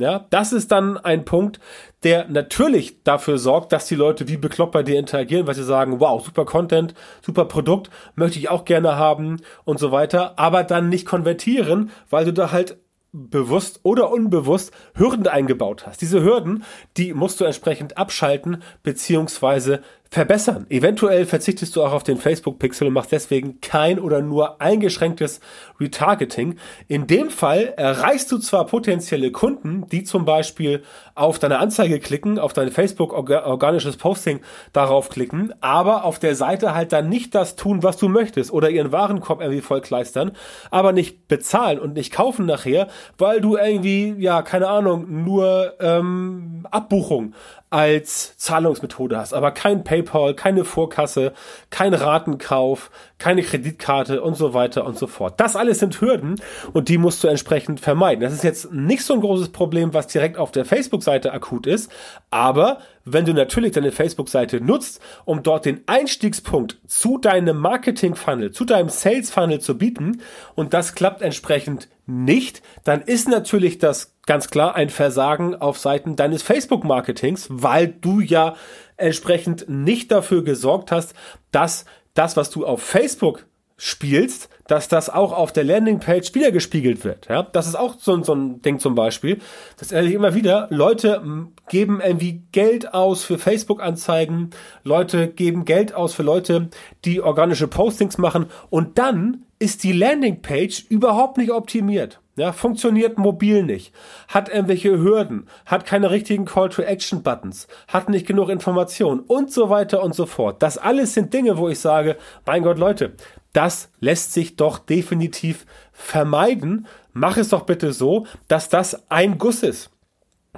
Ja, 0.00 0.26
das 0.30 0.54
ist 0.54 0.72
dann 0.72 0.96
ein 0.96 1.26
Punkt, 1.26 1.60
der 2.04 2.26
natürlich 2.28 3.02
dafür 3.02 3.36
sorgt, 3.36 3.72
dass 3.72 3.86
die 3.86 3.94
Leute 3.94 4.28
wie 4.28 4.38
bekloppt 4.38 4.72
bei 4.72 4.82
dir 4.82 4.98
interagieren, 4.98 5.46
weil 5.46 5.54
sie 5.54 5.62
sagen, 5.62 6.00
wow, 6.00 6.24
super 6.24 6.46
Content, 6.46 6.94
super 7.20 7.44
Produkt, 7.44 7.90
möchte 8.14 8.38
ich 8.38 8.48
auch 8.48 8.64
gerne 8.64 8.96
haben 8.96 9.42
und 9.64 9.78
so 9.78 9.92
weiter, 9.92 10.38
aber 10.38 10.64
dann 10.64 10.88
nicht 10.88 11.06
konvertieren, 11.06 11.90
weil 12.08 12.24
du 12.24 12.32
da 12.32 12.50
halt 12.50 12.78
bewusst 13.12 13.80
oder 13.82 14.10
unbewusst 14.10 14.72
Hürden 14.94 15.26
eingebaut 15.26 15.86
hast. 15.86 16.00
Diese 16.00 16.22
Hürden, 16.22 16.64
die 16.96 17.12
musst 17.12 17.40
du 17.40 17.44
entsprechend 17.44 17.98
abschalten 17.98 18.62
beziehungsweise 18.82 19.82
verbessern. 20.12 20.66
Eventuell 20.70 21.24
verzichtest 21.24 21.76
du 21.76 21.84
auch 21.84 21.92
auf 21.92 22.02
den 22.02 22.16
Facebook-Pixel 22.16 22.88
und 22.88 22.94
machst 22.94 23.12
deswegen 23.12 23.60
kein 23.60 24.00
oder 24.00 24.20
nur 24.20 24.60
eingeschränktes 24.60 25.38
Retargeting. 25.78 26.56
In 26.88 27.06
dem 27.06 27.30
Fall 27.30 27.74
erreichst 27.76 28.32
du 28.32 28.38
zwar 28.38 28.66
potenzielle 28.66 29.30
Kunden, 29.30 29.86
die 29.92 30.02
zum 30.02 30.24
Beispiel 30.24 30.82
auf 31.14 31.38
deine 31.38 31.60
Anzeige 31.60 32.00
klicken, 32.00 32.40
auf 32.40 32.52
dein 32.52 32.72
Facebook 32.72 33.12
organisches 33.12 33.98
Posting 33.98 34.40
darauf 34.72 35.10
klicken, 35.10 35.54
aber 35.60 36.02
auf 36.02 36.18
der 36.18 36.34
Seite 36.34 36.74
halt 36.74 36.90
dann 36.92 37.08
nicht 37.08 37.36
das 37.36 37.54
tun, 37.54 37.84
was 37.84 37.96
du 37.96 38.08
möchtest 38.08 38.52
oder 38.52 38.68
ihren 38.68 38.90
Warenkorb 38.90 39.40
irgendwie 39.40 39.60
vollkleistern, 39.60 40.32
aber 40.72 40.90
nicht 40.92 41.28
bezahlen 41.28 41.78
und 41.78 41.94
nicht 41.94 42.12
kaufen 42.12 42.46
nachher, 42.46 42.88
weil 43.16 43.40
du 43.40 43.56
irgendwie, 43.56 44.16
ja, 44.18 44.42
keine 44.42 44.66
Ahnung, 44.66 45.24
nur 45.24 45.74
ähm, 45.78 46.66
Abbuchung 46.68 47.32
als 47.70 48.36
Zahlungsmethode 48.36 49.16
hast, 49.16 49.32
aber 49.32 49.52
kein 49.52 49.84
PayPal, 49.84 50.34
keine 50.34 50.64
Vorkasse, 50.64 51.32
kein 51.70 51.94
Ratenkauf, 51.94 52.90
keine 53.20 53.42
Kreditkarte 53.42 54.22
und 54.22 54.34
so 54.34 54.54
weiter 54.54 54.84
und 54.84 54.98
so 54.98 55.06
fort. 55.06 55.38
Das 55.38 55.54
alles 55.54 55.78
sind 55.78 56.00
Hürden 56.00 56.40
und 56.72 56.88
die 56.88 56.98
musst 56.98 57.22
du 57.22 57.28
entsprechend 57.28 57.78
vermeiden. 57.78 58.22
Das 58.22 58.32
ist 58.32 58.42
jetzt 58.42 58.72
nicht 58.72 59.04
so 59.04 59.14
ein 59.14 59.20
großes 59.20 59.50
Problem, 59.50 59.94
was 59.94 60.08
direkt 60.08 60.38
auf 60.38 60.50
der 60.50 60.64
Facebook-Seite 60.64 61.32
akut 61.32 61.66
ist, 61.66 61.92
aber 62.30 62.78
wenn 63.04 63.24
du 63.24 63.32
natürlich 63.32 63.72
deine 63.72 63.92
Facebook-Seite 63.92 64.60
nutzt, 64.60 65.00
um 65.24 65.42
dort 65.42 65.64
den 65.64 65.82
Einstiegspunkt 65.86 66.78
zu 66.86 67.18
deinem 67.18 67.58
Marketing-Funnel, 67.58 68.50
zu 68.52 68.64
deinem 68.64 68.88
Sales-Funnel 68.88 69.60
zu 69.60 69.78
bieten 69.78 70.22
und 70.54 70.74
das 70.74 70.94
klappt 70.94 71.22
entsprechend 71.22 71.88
nicht, 72.06 72.62
dann 72.84 73.02
ist 73.02 73.28
natürlich 73.28 73.78
das 73.78 74.14
ganz 74.26 74.50
klar 74.50 74.74
ein 74.74 74.90
Versagen 74.90 75.54
auf 75.54 75.78
Seiten 75.78 76.16
deines 76.16 76.42
Facebook-Marketings, 76.42 77.48
weil 77.50 77.88
du 77.88 78.20
ja 78.20 78.54
entsprechend 78.96 79.68
nicht 79.68 80.12
dafür 80.12 80.44
gesorgt 80.44 80.92
hast, 80.92 81.14
dass 81.50 81.84
das, 82.20 82.36
was 82.36 82.50
du 82.50 82.66
auf 82.66 82.82
Facebook 82.82 83.46
spielst, 83.82 84.50
dass 84.66 84.88
das 84.88 85.08
auch 85.08 85.32
auf 85.32 85.52
der 85.52 85.64
Landingpage 85.64 86.34
wiedergespiegelt 86.34 87.02
wird. 87.02 87.28
Ja, 87.30 87.42
das 87.42 87.66
ist 87.66 87.76
auch 87.76 87.96
so, 87.98 88.22
so 88.22 88.34
ein 88.34 88.60
Ding 88.60 88.78
zum 88.78 88.94
Beispiel. 88.94 89.38
Das 89.78 89.90
ehrlich 89.90 90.12
immer 90.12 90.34
wieder. 90.34 90.68
Leute 90.70 91.22
geben 91.70 92.02
irgendwie 92.04 92.42
Geld 92.52 92.92
aus 92.92 93.24
für 93.24 93.38
Facebook-Anzeigen. 93.38 94.50
Leute 94.84 95.28
geben 95.28 95.64
Geld 95.64 95.94
aus 95.94 96.12
für 96.12 96.22
Leute, 96.22 96.68
die 97.06 97.22
organische 97.22 97.68
Postings 97.68 98.18
machen. 98.18 98.46
Und 98.68 98.98
dann 98.98 99.44
ist 99.58 99.82
die 99.82 99.92
Landingpage 99.92 100.84
überhaupt 100.90 101.38
nicht 101.38 101.50
optimiert. 101.50 102.20
Ja, 102.36 102.52
funktioniert 102.52 103.18
mobil 103.18 103.64
nicht, 103.64 103.92
hat 104.28 104.48
irgendwelche 104.48 104.96
Hürden, 104.96 105.46
hat 105.66 105.84
keine 105.84 106.10
richtigen 106.10 106.46
Call-to-Action-Buttons, 106.46 107.66
hat 107.88 108.08
nicht 108.08 108.26
genug 108.26 108.48
Informationen 108.48 109.20
und 109.20 109.52
so 109.52 109.68
weiter 109.68 110.02
und 110.02 110.14
so 110.14 110.24
fort. 110.24 110.62
Das 110.62 110.78
alles 110.78 111.12
sind 111.12 111.34
Dinge, 111.34 111.58
wo 111.58 111.68
ich 111.68 111.80
sage, 111.80 112.16
mein 112.46 112.62
Gott, 112.62 112.78
Leute, 112.78 113.12
das 113.52 113.90
lässt 113.98 114.32
sich 114.32 114.56
doch 114.56 114.78
definitiv 114.78 115.66
vermeiden. 115.92 116.86
Mach 117.12 117.36
es 117.36 117.48
doch 117.48 117.62
bitte 117.62 117.92
so, 117.92 118.26
dass 118.48 118.68
das 118.68 119.10
ein 119.10 119.38
Guss 119.38 119.62
ist, 119.62 119.90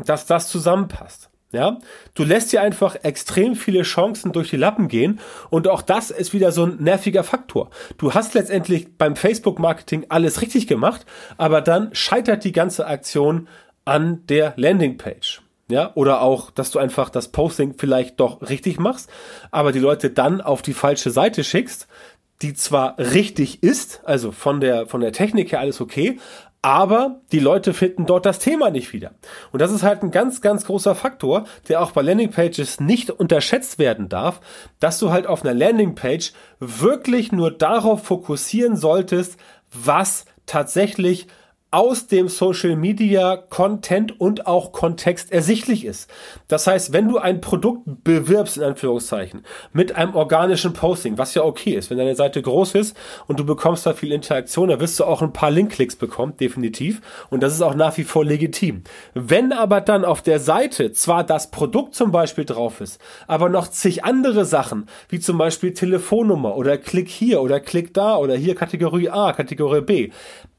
dass 0.04 0.26
das 0.26 0.48
zusammenpasst. 0.48 1.30
Ja, 1.52 1.78
du 2.14 2.24
lässt 2.24 2.50
dir 2.50 2.62
einfach 2.62 2.96
extrem 3.02 3.56
viele 3.56 3.82
Chancen 3.82 4.32
durch 4.32 4.48
die 4.48 4.56
Lappen 4.56 4.88
gehen 4.88 5.20
und 5.50 5.68
auch 5.68 5.82
das 5.82 6.10
ist 6.10 6.32
wieder 6.32 6.50
so 6.50 6.64
ein 6.64 6.82
nerviger 6.82 7.24
Faktor. 7.24 7.68
Du 7.98 8.14
hast 8.14 8.32
letztendlich 8.32 8.96
beim 8.96 9.16
Facebook 9.16 9.58
Marketing 9.58 10.06
alles 10.08 10.40
richtig 10.40 10.66
gemacht, 10.66 11.04
aber 11.36 11.60
dann 11.60 11.94
scheitert 11.94 12.44
die 12.44 12.52
ganze 12.52 12.86
Aktion 12.86 13.48
an 13.84 14.24
der 14.28 14.54
Landingpage. 14.56 15.42
Ja, 15.68 15.92
oder 15.94 16.22
auch, 16.22 16.50
dass 16.50 16.70
du 16.70 16.78
einfach 16.78 17.08
das 17.08 17.28
Posting 17.28 17.74
vielleicht 17.78 18.18
doch 18.18 18.42
richtig 18.42 18.78
machst, 18.78 19.10
aber 19.50 19.72
die 19.72 19.78
Leute 19.78 20.10
dann 20.10 20.40
auf 20.40 20.60
die 20.60 20.74
falsche 20.74 21.10
Seite 21.10 21.44
schickst, 21.44 21.86
die 22.42 22.54
zwar 22.54 22.98
richtig 22.98 23.62
ist, 23.62 24.02
also 24.04 24.32
von 24.32 24.60
der, 24.60 24.86
von 24.86 25.00
der 25.00 25.12
Technik 25.12 25.52
her 25.52 25.60
alles 25.60 25.80
okay, 25.80 26.18
aber 26.62 27.20
die 27.32 27.40
Leute 27.40 27.74
finden 27.74 28.06
dort 28.06 28.24
das 28.24 28.38
Thema 28.38 28.70
nicht 28.70 28.92
wieder. 28.92 29.12
Und 29.50 29.60
das 29.60 29.72
ist 29.72 29.82
halt 29.82 30.04
ein 30.04 30.12
ganz, 30.12 30.40
ganz 30.40 30.64
großer 30.64 30.94
Faktor, 30.94 31.44
der 31.68 31.82
auch 31.82 31.90
bei 31.90 32.02
Landingpages 32.02 32.78
nicht 32.78 33.10
unterschätzt 33.10 33.80
werden 33.80 34.08
darf, 34.08 34.40
dass 34.78 35.00
du 35.00 35.10
halt 35.10 35.26
auf 35.26 35.44
einer 35.44 35.54
Landingpage 35.54 36.32
wirklich 36.60 37.32
nur 37.32 37.50
darauf 37.50 38.04
fokussieren 38.04 38.76
solltest, 38.76 39.38
was 39.72 40.24
tatsächlich 40.46 41.26
aus 41.72 42.06
dem 42.06 42.28
Social 42.28 42.76
Media 42.76 43.36
Content 43.36 44.20
und 44.20 44.46
auch 44.46 44.72
Kontext 44.72 45.32
ersichtlich 45.32 45.86
ist. 45.86 46.10
Das 46.46 46.66
heißt, 46.66 46.92
wenn 46.92 47.08
du 47.08 47.16
ein 47.16 47.40
Produkt 47.40 47.80
bewirbst, 48.04 48.58
in 48.58 48.62
Anführungszeichen, 48.62 49.42
mit 49.72 49.96
einem 49.96 50.14
organischen 50.14 50.74
Posting, 50.74 51.16
was 51.16 51.34
ja 51.34 51.42
okay 51.42 51.70
ist, 51.70 51.88
wenn 51.88 51.96
deine 51.96 52.14
Seite 52.14 52.42
groß 52.42 52.74
ist 52.74 52.94
und 53.26 53.40
du 53.40 53.46
bekommst 53.46 53.86
da 53.86 53.94
viel 53.94 54.12
Interaktion, 54.12 54.68
dann 54.68 54.80
wirst 54.80 55.00
du 55.00 55.04
auch 55.04 55.22
ein 55.22 55.32
paar 55.32 55.50
Linkklicks 55.50 55.96
bekommen, 55.96 56.36
definitiv. 56.36 57.00
Und 57.30 57.42
das 57.42 57.54
ist 57.54 57.62
auch 57.62 57.74
nach 57.74 57.96
wie 57.96 58.04
vor 58.04 58.24
legitim. 58.24 58.82
Wenn 59.14 59.52
aber 59.52 59.80
dann 59.80 60.04
auf 60.04 60.20
der 60.20 60.40
Seite 60.40 60.92
zwar 60.92 61.24
das 61.24 61.50
Produkt 61.50 61.94
zum 61.94 62.12
Beispiel 62.12 62.44
drauf 62.44 62.82
ist, 62.82 63.00
aber 63.26 63.48
noch 63.48 63.68
zig 63.68 64.04
andere 64.04 64.44
Sachen, 64.44 64.88
wie 65.08 65.20
zum 65.20 65.38
Beispiel 65.38 65.72
Telefonnummer 65.72 66.54
oder 66.54 66.76
Klick 66.76 67.08
hier 67.08 67.40
oder 67.40 67.60
Klick 67.60 67.94
da 67.94 68.16
oder 68.16 68.36
hier 68.36 68.54
Kategorie 68.54 69.08
A, 69.08 69.32
Kategorie 69.32 69.80
B, 69.80 70.10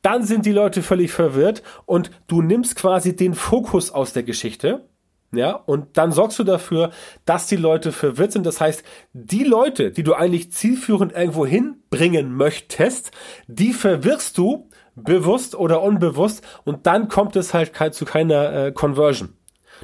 dann 0.04 0.24
sind 0.24 0.46
die 0.46 0.52
Leute 0.52 0.84
völlig 0.84 1.12
verwirrt 1.12 1.64
und 1.86 2.12
du 2.28 2.42
nimmst 2.42 2.76
quasi 2.76 3.16
den 3.16 3.34
Fokus 3.34 3.90
aus 3.90 4.14
der 4.14 4.24
Geschichte. 4.24 4.86
Ja, 5.32 5.54
und 5.54 5.98
dann 5.98 6.12
sorgst 6.12 6.38
du 6.38 6.44
dafür, 6.44 6.92
dass 7.26 7.48
die 7.48 7.56
Leute 7.56 7.92
verwirrt 7.92 8.34
sind. 8.34 8.46
Das 8.46 8.62
heißt, 8.62 8.84
die 9.14 9.44
Leute, 9.44 9.90
die 9.90 10.04
du 10.04 10.14
eigentlich 10.14 10.52
zielführend 10.52 11.14
irgendwo 11.14 11.44
hinbringen 11.44 12.36
möchtest, 12.36 13.10
die 13.48 13.74
verwirrst 13.74 14.38
du 14.38 14.70
bewusst 14.96 15.56
oder 15.56 15.82
unbewusst 15.82 16.46
und 16.66 16.86
dann 16.86 17.08
kommt 17.08 17.36
es 17.36 17.56
halt 17.56 17.74
zu 17.96 18.06
keiner 18.06 18.54
äh, 18.54 18.72
Conversion. 18.72 19.36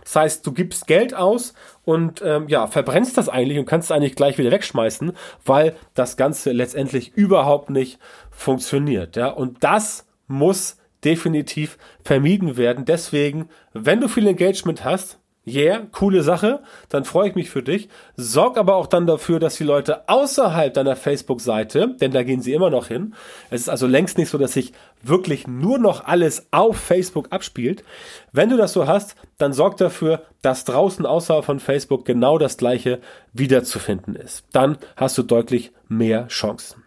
Das 0.03 0.15
heißt, 0.15 0.45
du 0.45 0.51
gibst 0.51 0.85
Geld 0.85 1.15
aus 1.15 1.55
und 1.83 2.21
ähm, 2.23 2.47
ja, 2.47 2.67
verbrennst 2.67 3.17
das 3.17 3.27
eigentlich 3.27 3.57
und 3.57 3.65
kannst 3.65 3.89
es 3.89 3.95
eigentlich 3.95 4.15
gleich 4.15 4.37
wieder 4.37 4.51
wegschmeißen, 4.51 5.13
weil 5.45 5.75
das 5.95 6.15
Ganze 6.15 6.51
letztendlich 6.51 7.13
überhaupt 7.15 7.71
nicht 7.71 7.99
funktioniert. 8.29 9.15
Ja, 9.15 9.29
und 9.29 9.63
das 9.63 10.05
muss 10.29 10.77
definitiv 11.03 11.77
vermieden 12.03 12.55
werden. 12.55 12.85
Deswegen, 12.85 13.49
wenn 13.73 13.99
du 13.99 14.07
viel 14.07 14.27
Engagement 14.27 14.85
hast, 14.85 15.19
yeah, 15.47 15.87
coole 15.91 16.21
Sache, 16.21 16.61
dann 16.89 17.05
freue 17.05 17.29
ich 17.29 17.35
mich 17.35 17.49
für 17.49 17.63
dich. 17.63 17.89
Sorg 18.15 18.57
aber 18.57 18.75
auch 18.75 18.87
dann 18.87 19.07
dafür, 19.07 19.39
dass 19.39 19.55
die 19.55 19.63
Leute 19.63 20.07
außerhalb 20.07 20.73
deiner 20.73 20.95
Facebook-Seite, 20.95 21.95
denn 21.99 22.11
da 22.11 22.23
gehen 22.23 22.41
sie 22.41 22.53
immer 22.53 22.69
noch 22.69 22.87
hin, 22.87 23.15
es 23.49 23.61
ist 23.61 23.69
also 23.69 23.87
längst 23.87 24.17
nicht 24.17 24.29
so, 24.29 24.37
dass 24.37 24.53
sich 24.53 24.73
wirklich 25.01 25.47
nur 25.47 25.79
noch 25.79 26.05
alles 26.05 26.47
auf 26.51 26.77
Facebook 26.77 27.27
abspielt. 27.31 27.83
Wenn 28.31 28.49
du 28.49 28.57
das 28.57 28.73
so 28.73 28.87
hast, 28.87 29.15
dann 29.37 29.53
sorg 29.53 29.77
dafür, 29.77 30.23
dass 30.41 30.65
draußen 30.65 31.05
außerhalb 31.05 31.45
von 31.45 31.59
Facebook 31.59 32.05
genau 32.05 32.37
das 32.37 32.57
gleiche 32.57 32.99
wiederzufinden 33.33 34.15
ist. 34.15 34.45
Dann 34.51 34.77
hast 34.95 35.17
du 35.17 35.23
deutlich 35.23 35.71
mehr 35.87 36.27
Chancen. 36.27 36.83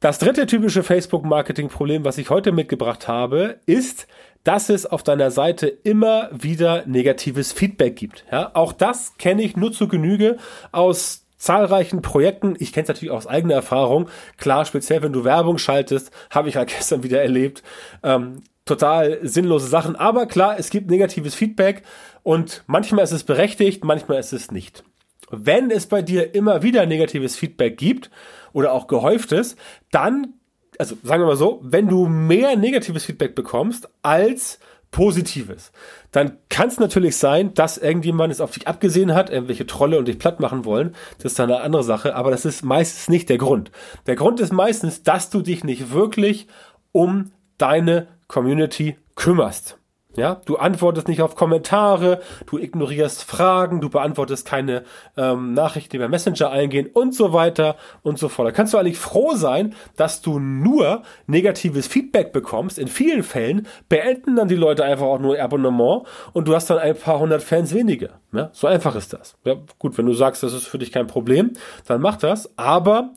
Das 0.00 0.18
dritte 0.18 0.44
typische 0.46 0.82
Facebook-Marketing-Problem, 0.82 2.04
was 2.04 2.18
ich 2.18 2.28
heute 2.28 2.52
mitgebracht 2.52 3.08
habe, 3.08 3.60
ist, 3.64 4.06
dass 4.44 4.68
es 4.68 4.84
auf 4.84 5.02
deiner 5.02 5.30
Seite 5.30 5.66
immer 5.66 6.28
wieder 6.32 6.84
negatives 6.86 7.52
Feedback 7.52 7.96
gibt. 7.96 8.24
Ja, 8.30 8.50
auch 8.54 8.72
das 8.72 9.16
kenne 9.16 9.42
ich 9.42 9.56
nur 9.56 9.72
zu 9.72 9.88
Genüge 9.88 10.36
aus 10.70 11.26
zahlreichen 11.38 12.02
Projekten. 12.02 12.56
Ich 12.58 12.72
kenne 12.72 12.82
es 12.82 12.88
natürlich 12.88 13.10
aus 13.10 13.26
eigener 13.26 13.54
Erfahrung. 13.54 14.08
Klar, 14.36 14.66
speziell 14.66 15.02
wenn 15.02 15.12
du 15.12 15.24
Werbung 15.24 15.56
schaltest, 15.58 16.10
habe 16.30 16.50
ich 16.50 16.56
halt 16.56 16.68
gestern 16.76 17.02
wieder 17.02 17.22
erlebt. 17.22 17.62
Ähm, 18.02 18.42
total 18.66 19.18
sinnlose 19.22 19.66
Sachen. 19.66 19.96
Aber 19.96 20.26
klar, 20.26 20.58
es 20.58 20.68
gibt 20.68 20.90
negatives 20.90 21.34
Feedback 21.34 21.82
und 22.22 22.64
manchmal 22.66 23.04
ist 23.04 23.12
es 23.12 23.24
berechtigt, 23.24 23.82
manchmal 23.82 24.18
ist 24.18 24.34
es 24.34 24.50
nicht. 24.50 24.84
Wenn 25.30 25.70
es 25.70 25.86
bei 25.86 26.02
dir 26.02 26.34
immer 26.34 26.62
wieder 26.62 26.86
negatives 26.86 27.36
Feedback 27.36 27.78
gibt 27.78 28.10
oder 28.52 28.72
auch 28.72 28.86
gehäuftes, 28.86 29.56
dann, 29.90 30.34
also 30.78 30.96
sagen 31.02 31.22
wir 31.22 31.26
mal 31.26 31.36
so, 31.36 31.60
wenn 31.62 31.88
du 31.88 32.06
mehr 32.06 32.56
negatives 32.56 33.04
Feedback 33.04 33.34
bekommst 33.34 33.88
als 34.02 34.58
Positives, 34.92 35.72
dann 36.12 36.38
kann 36.48 36.68
es 36.68 36.78
natürlich 36.78 37.16
sein, 37.16 37.52
dass 37.54 37.76
irgendjemand 37.76 38.32
es 38.32 38.40
auf 38.40 38.52
dich 38.52 38.66
abgesehen 38.66 39.14
hat, 39.14 39.28
irgendwelche 39.28 39.66
Trolle 39.66 39.98
und 39.98 40.08
dich 40.08 40.18
platt 40.18 40.40
machen 40.40 40.64
wollen. 40.64 40.94
Das 41.18 41.32
ist 41.32 41.38
dann 41.38 41.50
eine 41.50 41.60
andere 41.60 41.82
Sache, 41.82 42.14
aber 42.14 42.30
das 42.30 42.44
ist 42.44 42.64
meistens 42.64 43.08
nicht 43.08 43.28
der 43.28 43.38
Grund. 43.38 43.70
Der 44.06 44.16
Grund 44.16 44.40
ist 44.40 44.52
meistens, 44.52 45.02
dass 45.02 45.28
du 45.28 45.42
dich 45.42 45.64
nicht 45.64 45.92
wirklich 45.92 46.46
um 46.92 47.32
deine 47.58 48.06
Community 48.28 48.96
kümmerst. 49.16 49.76
Ja, 50.16 50.40
du 50.44 50.56
antwortest 50.56 51.08
nicht 51.08 51.22
auf 51.22 51.34
Kommentare, 51.34 52.20
du 52.46 52.58
ignorierst 52.58 53.22
Fragen, 53.22 53.80
du 53.80 53.90
beantwortest 53.90 54.46
keine 54.46 54.84
ähm, 55.16 55.52
Nachrichten, 55.52 55.90
die 55.90 55.98
bei 55.98 56.08
Messenger 56.08 56.50
eingehen 56.50 56.88
und 56.92 57.14
so 57.14 57.32
weiter 57.32 57.76
und 58.02 58.18
so 58.18 58.28
fort. 58.28 58.48
Da 58.48 58.52
kannst 58.52 58.74
du 58.74 58.78
eigentlich 58.78 58.98
froh 58.98 59.34
sein, 59.34 59.74
dass 59.96 60.22
du 60.22 60.38
nur 60.38 61.02
negatives 61.26 61.86
Feedback 61.86 62.32
bekommst. 62.32 62.78
In 62.78 62.88
vielen 62.88 63.22
Fällen 63.22 63.66
beenden 63.88 64.36
dann 64.36 64.48
die 64.48 64.54
Leute 64.54 64.84
einfach 64.84 65.06
auch 65.06 65.20
nur 65.20 65.38
Abonnement 65.38 66.02
und 66.32 66.48
du 66.48 66.54
hast 66.54 66.70
dann 66.70 66.78
ein 66.78 66.96
paar 66.96 67.18
hundert 67.18 67.42
Fans 67.42 67.74
weniger. 67.74 68.20
Ja, 68.32 68.50
so 68.52 68.66
einfach 68.66 68.94
ist 68.96 69.12
das. 69.12 69.36
Ja, 69.44 69.56
gut, 69.78 69.96
wenn 69.98 70.06
du 70.06 70.12
sagst, 70.12 70.42
das 70.42 70.52
ist 70.52 70.66
für 70.66 70.78
dich 70.78 70.92
kein 70.92 71.06
Problem, 71.06 71.52
dann 71.86 72.00
mach 72.00 72.16
das. 72.16 72.50
Aber 72.56 73.10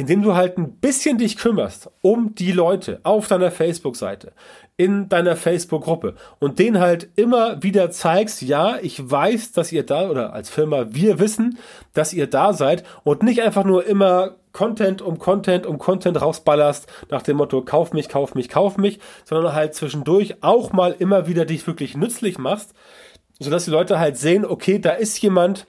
indem 0.00 0.22
du 0.22 0.34
halt 0.34 0.56
ein 0.56 0.72
bisschen 0.72 1.18
dich 1.18 1.36
kümmerst 1.36 1.90
um 2.00 2.34
die 2.34 2.52
Leute 2.52 3.00
auf 3.02 3.28
deiner 3.28 3.50
Facebook-Seite, 3.50 4.32
in 4.78 5.10
deiner 5.10 5.36
Facebook-Gruppe 5.36 6.14
und 6.38 6.58
denen 6.58 6.80
halt 6.80 7.10
immer 7.16 7.62
wieder 7.62 7.90
zeigst, 7.90 8.40
ja, 8.40 8.78
ich 8.80 9.10
weiß, 9.10 9.52
dass 9.52 9.72
ihr 9.72 9.84
da 9.84 10.08
oder 10.08 10.32
als 10.32 10.48
Firma, 10.48 10.86
wir 10.94 11.18
wissen, 11.18 11.58
dass 11.92 12.14
ihr 12.14 12.28
da 12.28 12.54
seid 12.54 12.82
und 13.04 13.22
nicht 13.22 13.42
einfach 13.42 13.64
nur 13.64 13.84
immer 13.84 14.36
Content 14.52 15.02
um 15.02 15.18
Content 15.18 15.66
um 15.66 15.76
Content 15.76 16.18
rausballerst 16.18 16.86
nach 17.10 17.20
dem 17.20 17.36
Motto, 17.36 17.60
kauf 17.60 17.92
mich, 17.92 18.08
kauf 18.08 18.34
mich, 18.34 18.48
kauf 18.48 18.78
mich, 18.78 19.00
sondern 19.26 19.52
halt 19.52 19.74
zwischendurch 19.74 20.42
auch 20.42 20.72
mal 20.72 20.96
immer 20.98 21.26
wieder 21.26 21.44
dich 21.44 21.66
wirklich 21.66 21.94
nützlich 21.94 22.38
machst, 22.38 22.72
sodass 23.38 23.66
die 23.66 23.70
Leute 23.70 23.98
halt 23.98 24.16
sehen, 24.16 24.46
okay, 24.46 24.78
da 24.78 24.92
ist 24.92 25.20
jemand, 25.20 25.66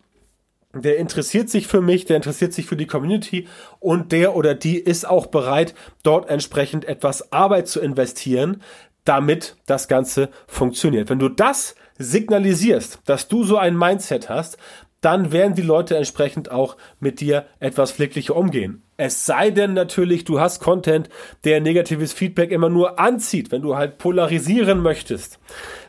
der 0.73 0.97
interessiert 0.97 1.49
sich 1.49 1.67
für 1.67 1.81
mich, 1.81 2.05
der 2.05 2.17
interessiert 2.17 2.53
sich 2.53 2.65
für 2.65 2.77
die 2.77 2.87
Community 2.87 3.47
und 3.79 4.11
der 4.11 4.35
oder 4.35 4.55
die 4.55 4.79
ist 4.79 5.07
auch 5.07 5.27
bereit, 5.27 5.73
dort 6.03 6.29
entsprechend 6.29 6.85
etwas 6.85 7.31
Arbeit 7.31 7.67
zu 7.67 7.79
investieren, 7.79 8.61
damit 9.03 9.57
das 9.65 9.87
Ganze 9.87 10.29
funktioniert. 10.47 11.09
Wenn 11.09 11.19
du 11.19 11.29
das 11.29 11.75
signalisierst, 11.97 12.99
dass 13.05 13.27
du 13.27 13.43
so 13.43 13.57
ein 13.57 13.77
Mindset 13.77 14.29
hast, 14.29 14.57
dann 15.01 15.31
werden 15.31 15.55
die 15.55 15.63
Leute 15.63 15.97
entsprechend 15.97 16.51
auch 16.51 16.77
mit 16.99 17.19
dir 17.19 17.45
etwas 17.59 17.91
pfleglicher 17.91 18.35
umgehen. 18.35 18.83
Es 19.03 19.25
sei 19.25 19.49
denn 19.49 19.73
natürlich, 19.73 20.25
du 20.25 20.39
hast 20.39 20.59
Content, 20.59 21.09
der 21.43 21.59
negatives 21.59 22.13
Feedback 22.13 22.51
immer 22.51 22.69
nur 22.69 22.99
anzieht, 22.99 23.51
wenn 23.51 23.63
du 23.63 23.75
halt 23.75 23.97
polarisieren 23.97 24.79
möchtest. 24.79 25.39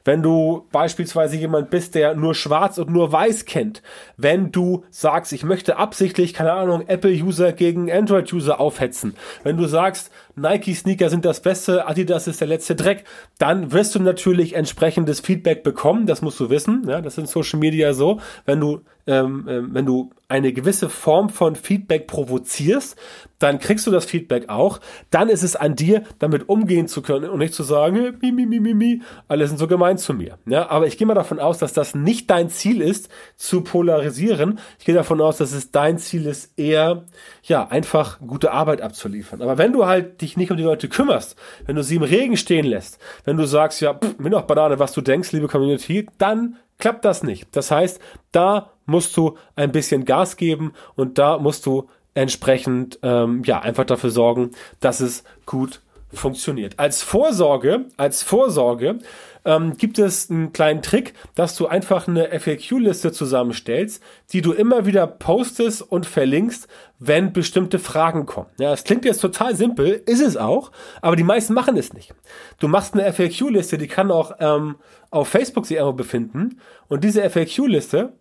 Wenn 0.02 0.22
du 0.22 0.66
beispielsweise 0.72 1.36
jemand 1.36 1.68
bist, 1.68 1.94
der 1.94 2.14
nur 2.14 2.34
schwarz 2.34 2.78
und 2.78 2.88
nur 2.88 3.12
weiß 3.12 3.44
kennt. 3.44 3.82
Wenn 4.16 4.50
du 4.50 4.86
sagst, 4.88 5.34
ich 5.34 5.44
möchte 5.44 5.76
absichtlich, 5.76 6.32
keine 6.32 6.54
Ahnung, 6.54 6.84
Apple-User 6.88 7.52
gegen 7.52 7.92
Android-User 7.92 8.58
aufhetzen. 8.58 9.14
Wenn 9.44 9.58
du 9.58 9.66
sagst, 9.66 10.10
Nike-Sneaker 10.36 11.10
sind 11.10 11.24
das 11.24 11.40
Beste, 11.40 11.86
Adidas 11.86 12.26
ist 12.26 12.40
der 12.40 12.48
letzte 12.48 12.74
Dreck, 12.74 13.04
dann 13.38 13.72
wirst 13.72 13.94
du 13.94 14.00
natürlich 14.00 14.54
entsprechendes 14.54 15.20
Feedback 15.20 15.62
bekommen. 15.62 16.06
Das 16.06 16.22
musst 16.22 16.40
du 16.40 16.50
wissen. 16.50 16.84
Ja, 16.88 17.00
das 17.00 17.18
in 17.18 17.26
Social 17.26 17.58
Media 17.58 17.92
so. 17.92 18.20
Wenn 18.44 18.60
du 18.60 18.80
ähm, 19.06 19.48
äh, 19.48 19.74
wenn 19.74 19.86
du 19.86 20.10
eine 20.28 20.52
gewisse 20.52 20.88
Form 20.88 21.28
von 21.28 21.56
Feedback 21.56 22.06
provozierst, 22.06 22.96
dann 23.42 23.58
kriegst 23.58 23.86
du 23.86 23.90
das 23.90 24.04
Feedback 24.04 24.48
auch. 24.48 24.80
Dann 25.10 25.28
ist 25.28 25.42
es 25.42 25.56
an 25.56 25.74
dir, 25.74 26.02
damit 26.18 26.48
umgehen 26.48 26.88
zu 26.88 27.02
können 27.02 27.28
und 27.28 27.38
nicht 27.38 27.54
zu 27.54 27.62
sagen, 27.62 28.16
mi, 28.20 28.32
mi, 28.32 28.46
mi, 28.46 28.60
mi, 28.60 28.74
mi, 28.74 29.02
alle 29.28 29.46
sind 29.46 29.58
so 29.58 29.66
gemein 29.66 29.98
zu 29.98 30.14
mir. 30.14 30.38
Ja, 30.46 30.70
aber 30.70 30.86
ich 30.86 30.96
gehe 30.96 31.06
mal 31.06 31.14
davon 31.14 31.40
aus, 31.40 31.58
dass 31.58 31.72
das 31.72 31.94
nicht 31.94 32.30
dein 32.30 32.50
Ziel 32.50 32.80
ist, 32.80 33.08
zu 33.36 33.62
polarisieren. 33.62 34.58
Ich 34.78 34.84
gehe 34.84 34.94
davon 34.94 35.20
aus, 35.20 35.38
dass 35.38 35.52
es 35.52 35.70
dein 35.70 35.98
Ziel 35.98 36.26
ist, 36.26 36.58
eher, 36.58 37.04
ja, 37.42 37.66
einfach 37.68 38.20
gute 38.20 38.52
Arbeit 38.52 38.80
abzuliefern. 38.80 39.42
Aber 39.42 39.58
wenn 39.58 39.72
du 39.72 39.86
halt 39.86 40.20
dich 40.20 40.36
nicht 40.36 40.50
um 40.50 40.56
die 40.56 40.62
Leute 40.62 40.88
kümmerst, 40.88 41.36
wenn 41.66 41.76
du 41.76 41.82
sie 41.82 41.96
im 41.96 42.02
Regen 42.02 42.36
stehen 42.36 42.66
lässt, 42.66 42.98
wenn 43.24 43.36
du 43.36 43.46
sagst, 43.46 43.80
ja, 43.80 43.94
pff, 43.94 44.18
mir 44.18 44.30
noch 44.30 44.42
Banane, 44.42 44.78
was 44.78 44.92
du 44.92 45.00
denkst, 45.00 45.32
liebe 45.32 45.48
Community, 45.48 46.06
dann 46.18 46.56
klappt 46.78 47.04
das 47.04 47.22
nicht. 47.22 47.48
Das 47.52 47.70
heißt, 47.70 48.00
da 48.32 48.70
musst 48.86 49.16
du 49.16 49.36
ein 49.56 49.72
bisschen 49.72 50.04
Gas 50.04 50.36
geben 50.36 50.72
und 50.96 51.18
da 51.18 51.38
musst 51.38 51.66
du 51.66 51.88
entsprechend 52.14 52.98
ähm, 53.02 53.42
ja 53.44 53.60
einfach 53.60 53.84
dafür 53.84 54.10
sorgen, 54.10 54.50
dass 54.80 55.00
es 55.00 55.24
gut 55.46 55.80
funktioniert. 56.12 56.78
Als 56.78 57.02
Vorsorge, 57.02 57.86
als 57.96 58.22
Vorsorge 58.22 58.98
ähm, 59.44 59.76
gibt 59.78 59.98
es 59.98 60.30
einen 60.30 60.52
kleinen 60.52 60.82
Trick, 60.82 61.14
dass 61.34 61.56
du 61.56 61.66
einfach 61.66 62.06
eine 62.06 62.38
FAQ-Liste 62.38 63.12
zusammenstellst, 63.12 64.02
die 64.32 64.42
du 64.42 64.52
immer 64.52 64.84
wieder 64.84 65.06
postest 65.06 65.80
und 65.80 66.04
verlinkst, 66.04 66.68
wenn 66.98 67.32
bestimmte 67.32 67.78
Fragen 67.78 68.26
kommen. 68.26 68.50
Ja, 68.58 68.70
das 68.70 68.84
klingt 68.84 69.06
jetzt 69.06 69.20
total 69.20 69.56
simpel, 69.56 70.02
ist 70.04 70.20
es 70.20 70.36
auch, 70.36 70.70
aber 71.00 71.16
die 71.16 71.24
meisten 71.24 71.54
machen 71.54 71.78
es 71.78 71.94
nicht. 71.94 72.14
Du 72.58 72.68
machst 72.68 72.92
eine 72.92 73.10
FAQ-Liste, 73.10 73.78
die 73.78 73.88
kann 73.88 74.10
auch 74.10 74.32
ähm, 74.38 74.76
auf 75.10 75.28
Facebook 75.28 75.66
sich 75.66 75.78
irgendwo 75.78 75.96
befinden 75.96 76.60
und 76.88 77.04
diese 77.04 77.28
FAQ-Liste 77.28 78.12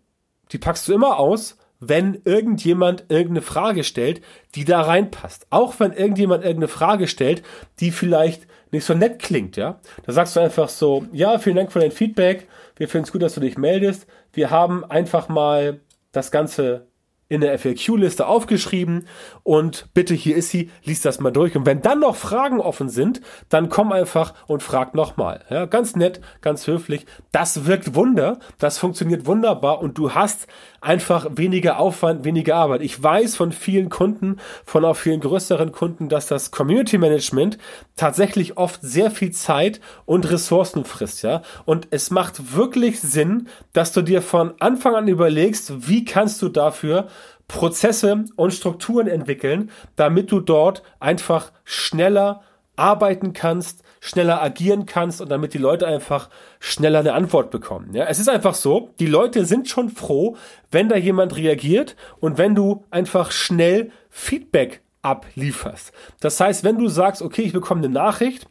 die 0.51 0.57
packst 0.57 0.87
du 0.87 0.93
immer 0.93 1.17
aus, 1.17 1.57
wenn 1.81 2.21
irgendjemand 2.23 3.05
irgendeine 3.09 3.41
Frage 3.41 3.83
stellt, 3.83 4.21
die 4.55 4.63
da 4.63 4.81
reinpasst. 4.81 5.47
Auch 5.49 5.79
wenn 5.79 5.91
irgendjemand 5.91 6.43
irgendeine 6.43 6.69
Frage 6.69 7.07
stellt, 7.07 7.41
die 7.79 7.91
vielleicht 7.91 8.47
nicht 8.71 8.85
so 8.85 8.93
nett 8.93 9.19
klingt, 9.19 9.57
ja. 9.57 9.79
Da 10.05 10.13
sagst 10.13 10.35
du 10.35 10.39
einfach 10.39 10.69
so, 10.69 11.05
ja, 11.11 11.39
vielen 11.39 11.57
Dank 11.57 11.71
für 11.73 11.79
dein 11.79 11.91
Feedback. 11.91 12.47
Wir 12.77 12.87
finden 12.87 13.05
es 13.05 13.11
gut, 13.11 13.23
dass 13.23 13.33
du 13.33 13.41
dich 13.41 13.57
meldest. 13.57 14.07
Wir 14.31 14.51
haben 14.51 14.85
einfach 14.85 15.27
mal 15.27 15.81
das 16.11 16.31
Ganze 16.31 16.87
in 17.31 17.39
der 17.39 17.57
FAQ-Liste 17.57 18.27
aufgeschrieben 18.27 19.07
und 19.43 19.87
bitte 19.93 20.13
hier 20.13 20.35
ist 20.35 20.49
sie, 20.49 20.69
liest 20.83 21.05
das 21.05 21.21
mal 21.21 21.31
durch. 21.31 21.55
Und 21.55 21.65
wenn 21.65 21.81
dann 21.81 22.01
noch 22.01 22.17
Fragen 22.17 22.59
offen 22.59 22.89
sind, 22.89 23.21
dann 23.47 23.69
komm 23.69 23.93
einfach 23.93 24.33
und 24.47 24.61
frag 24.61 24.95
nochmal. 24.95 25.45
Ja, 25.49 25.65
ganz 25.65 25.95
nett, 25.95 26.19
ganz 26.41 26.67
höflich. 26.67 27.05
Das 27.31 27.65
wirkt 27.65 27.95
Wunder, 27.95 28.39
das 28.57 28.79
funktioniert 28.79 29.25
wunderbar 29.25 29.79
und 29.81 29.97
du 29.97 30.13
hast 30.13 30.47
einfach 30.81 31.27
weniger 31.35 31.79
Aufwand, 31.79 32.25
weniger 32.25 32.55
Arbeit. 32.55 32.81
Ich 32.81 33.01
weiß 33.01 33.35
von 33.35 33.51
vielen 33.51 33.89
Kunden, 33.89 34.37
von 34.65 34.83
auch 34.83 34.95
vielen 34.95 35.21
größeren 35.21 35.71
Kunden, 35.71 36.09
dass 36.09 36.25
das 36.27 36.49
Community 36.51 36.97
Management 36.97 37.59
tatsächlich 37.95 38.57
oft 38.57 38.81
sehr 38.81 39.11
viel 39.11 39.31
Zeit 39.31 39.79
und 40.05 40.29
Ressourcen 40.29 40.83
frisst, 40.83 41.21
ja. 41.21 41.43
Und 41.65 41.87
es 41.91 42.09
macht 42.09 42.55
wirklich 42.55 42.99
Sinn, 42.99 43.47
dass 43.73 43.93
du 43.93 44.01
dir 44.01 44.21
von 44.23 44.55
Anfang 44.59 44.95
an 44.95 45.07
überlegst, 45.07 45.87
wie 45.87 46.03
kannst 46.03 46.41
du 46.41 46.49
dafür 46.49 47.07
Prozesse 47.47 48.25
und 48.35 48.53
Strukturen 48.53 49.07
entwickeln, 49.07 49.69
damit 49.95 50.31
du 50.31 50.39
dort 50.39 50.83
einfach 50.99 51.51
schneller 51.63 52.41
arbeiten 52.75 53.33
kannst, 53.33 53.83
schneller 54.01 54.41
agieren 54.41 54.85
kannst 54.85 55.21
und 55.21 55.29
damit 55.29 55.53
die 55.53 55.59
Leute 55.59 55.87
einfach 55.87 56.29
schneller 56.59 56.99
eine 56.99 57.13
Antwort 57.13 57.51
bekommen. 57.51 57.93
Ja, 57.93 58.05
es 58.05 58.19
ist 58.19 58.27
einfach 58.27 58.55
so, 58.55 58.89
die 58.99 59.05
Leute 59.05 59.45
sind 59.45 59.69
schon 59.69 59.89
froh, 59.89 60.35
wenn 60.71 60.89
da 60.89 60.97
jemand 60.97 61.37
reagiert 61.37 61.95
und 62.19 62.37
wenn 62.37 62.55
du 62.55 62.83
einfach 62.89 63.31
schnell 63.31 63.91
Feedback 64.09 64.81
ablieferst. 65.03 65.93
Das 66.19 66.39
heißt, 66.39 66.63
wenn 66.63 66.77
du 66.77 66.87
sagst, 66.87 67.21
okay, 67.21 67.43
ich 67.43 67.53
bekomme 67.53 67.83
eine 67.83 67.93
Nachricht, 67.93 68.47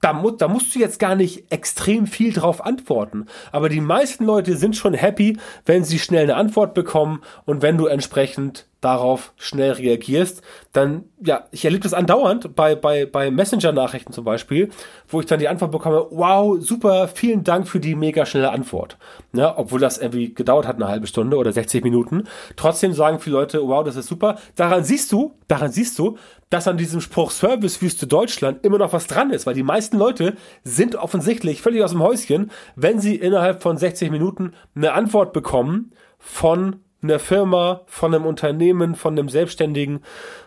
da, 0.00 0.12
mu 0.12 0.30
da 0.30 0.48
musst 0.48 0.74
du 0.74 0.78
jetzt 0.78 0.98
gar 0.98 1.14
nicht 1.14 1.50
extrem 1.52 2.06
viel 2.06 2.32
drauf 2.32 2.64
antworten. 2.64 3.26
Aber 3.52 3.68
die 3.68 3.80
meisten 3.80 4.24
Leute 4.24 4.56
sind 4.56 4.76
schon 4.76 4.94
happy, 4.94 5.38
wenn 5.66 5.84
sie 5.84 5.98
schnell 5.98 6.24
eine 6.24 6.36
Antwort 6.36 6.74
bekommen 6.74 7.22
und 7.44 7.62
wenn 7.62 7.78
du 7.78 7.86
entsprechend 7.86 8.66
darauf 8.84 9.32
schnell 9.36 9.72
reagierst, 9.72 10.42
dann, 10.72 11.04
ja, 11.24 11.44
ich 11.50 11.64
erlebe 11.64 11.82
das 11.82 11.94
andauernd 11.94 12.54
bei, 12.54 12.74
bei, 12.74 13.06
bei 13.06 13.30
Messenger-Nachrichten 13.30 14.12
zum 14.12 14.24
Beispiel, 14.24 14.70
wo 15.08 15.20
ich 15.20 15.26
dann 15.26 15.38
die 15.38 15.48
Antwort 15.48 15.70
bekomme, 15.70 16.06
wow, 16.10 16.56
super, 16.60 17.08
vielen 17.08 17.44
Dank 17.44 17.66
für 17.66 17.80
die 17.80 17.94
mega 17.94 18.26
schnelle 18.26 18.50
Antwort. 18.50 18.98
Ja, 19.32 19.56
obwohl 19.56 19.80
das 19.80 19.98
irgendwie 19.98 20.34
gedauert 20.34 20.66
hat, 20.66 20.76
eine 20.76 20.88
halbe 20.88 21.06
Stunde 21.06 21.38
oder 21.38 21.52
60 21.52 21.82
Minuten. 21.82 22.24
Trotzdem 22.56 22.92
sagen 22.92 23.20
viele 23.20 23.36
Leute, 23.36 23.66
wow, 23.66 23.82
das 23.84 23.96
ist 23.96 24.08
super. 24.08 24.36
Daran 24.54 24.84
siehst 24.84 25.10
du, 25.12 25.32
daran 25.48 25.72
siehst 25.72 25.98
du, 25.98 26.18
dass 26.50 26.68
an 26.68 26.76
diesem 26.76 27.00
Spruch 27.00 27.30
Servicewüste 27.30 28.06
Deutschland 28.06 28.64
immer 28.64 28.78
noch 28.78 28.92
was 28.92 29.06
dran 29.06 29.30
ist, 29.30 29.46
weil 29.46 29.54
die 29.54 29.62
meisten 29.62 29.96
Leute 29.96 30.34
sind 30.62 30.94
offensichtlich 30.94 31.62
völlig 31.62 31.82
aus 31.82 31.92
dem 31.92 32.02
Häuschen, 32.02 32.50
wenn 32.76 33.00
sie 33.00 33.16
innerhalb 33.16 33.62
von 33.62 33.78
60 33.78 34.10
Minuten 34.10 34.52
eine 34.74 34.92
Antwort 34.92 35.32
bekommen 35.32 35.92
von 36.18 36.83
einer 37.04 37.18
Firma, 37.18 37.82
von 37.86 38.14
einem 38.14 38.26
Unternehmen, 38.26 38.94
von 38.94 39.18
einem 39.18 39.28
Selbstständigen 39.28 40.00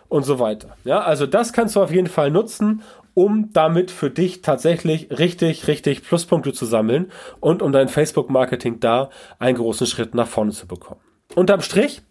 und 0.08 0.24
so 0.24 0.38
weiter. 0.38 0.76
Ja, 0.84 1.00
also 1.00 1.26
das 1.26 1.52
kannst 1.52 1.76
du 1.76 1.82
auf 1.82 1.92
jeden 1.92 2.06
Fall 2.06 2.30
nutzen, 2.30 2.82
um 3.14 3.52
damit 3.52 3.90
für 3.90 4.10
dich 4.10 4.42
tatsächlich 4.42 5.10
richtig, 5.10 5.66
richtig 5.66 6.04
Pluspunkte 6.04 6.52
zu 6.52 6.66
sammeln 6.66 7.10
und 7.40 7.62
um 7.62 7.72
dein 7.72 7.88
Facebook-Marketing 7.88 8.80
da 8.80 9.10
einen 9.38 9.56
großen 9.56 9.86
Schritt 9.86 10.14
nach 10.14 10.28
vorne 10.28 10.52
zu 10.52 10.68
bekommen. 10.68 11.00
Unterm 11.34 11.60
Strich 11.60 12.02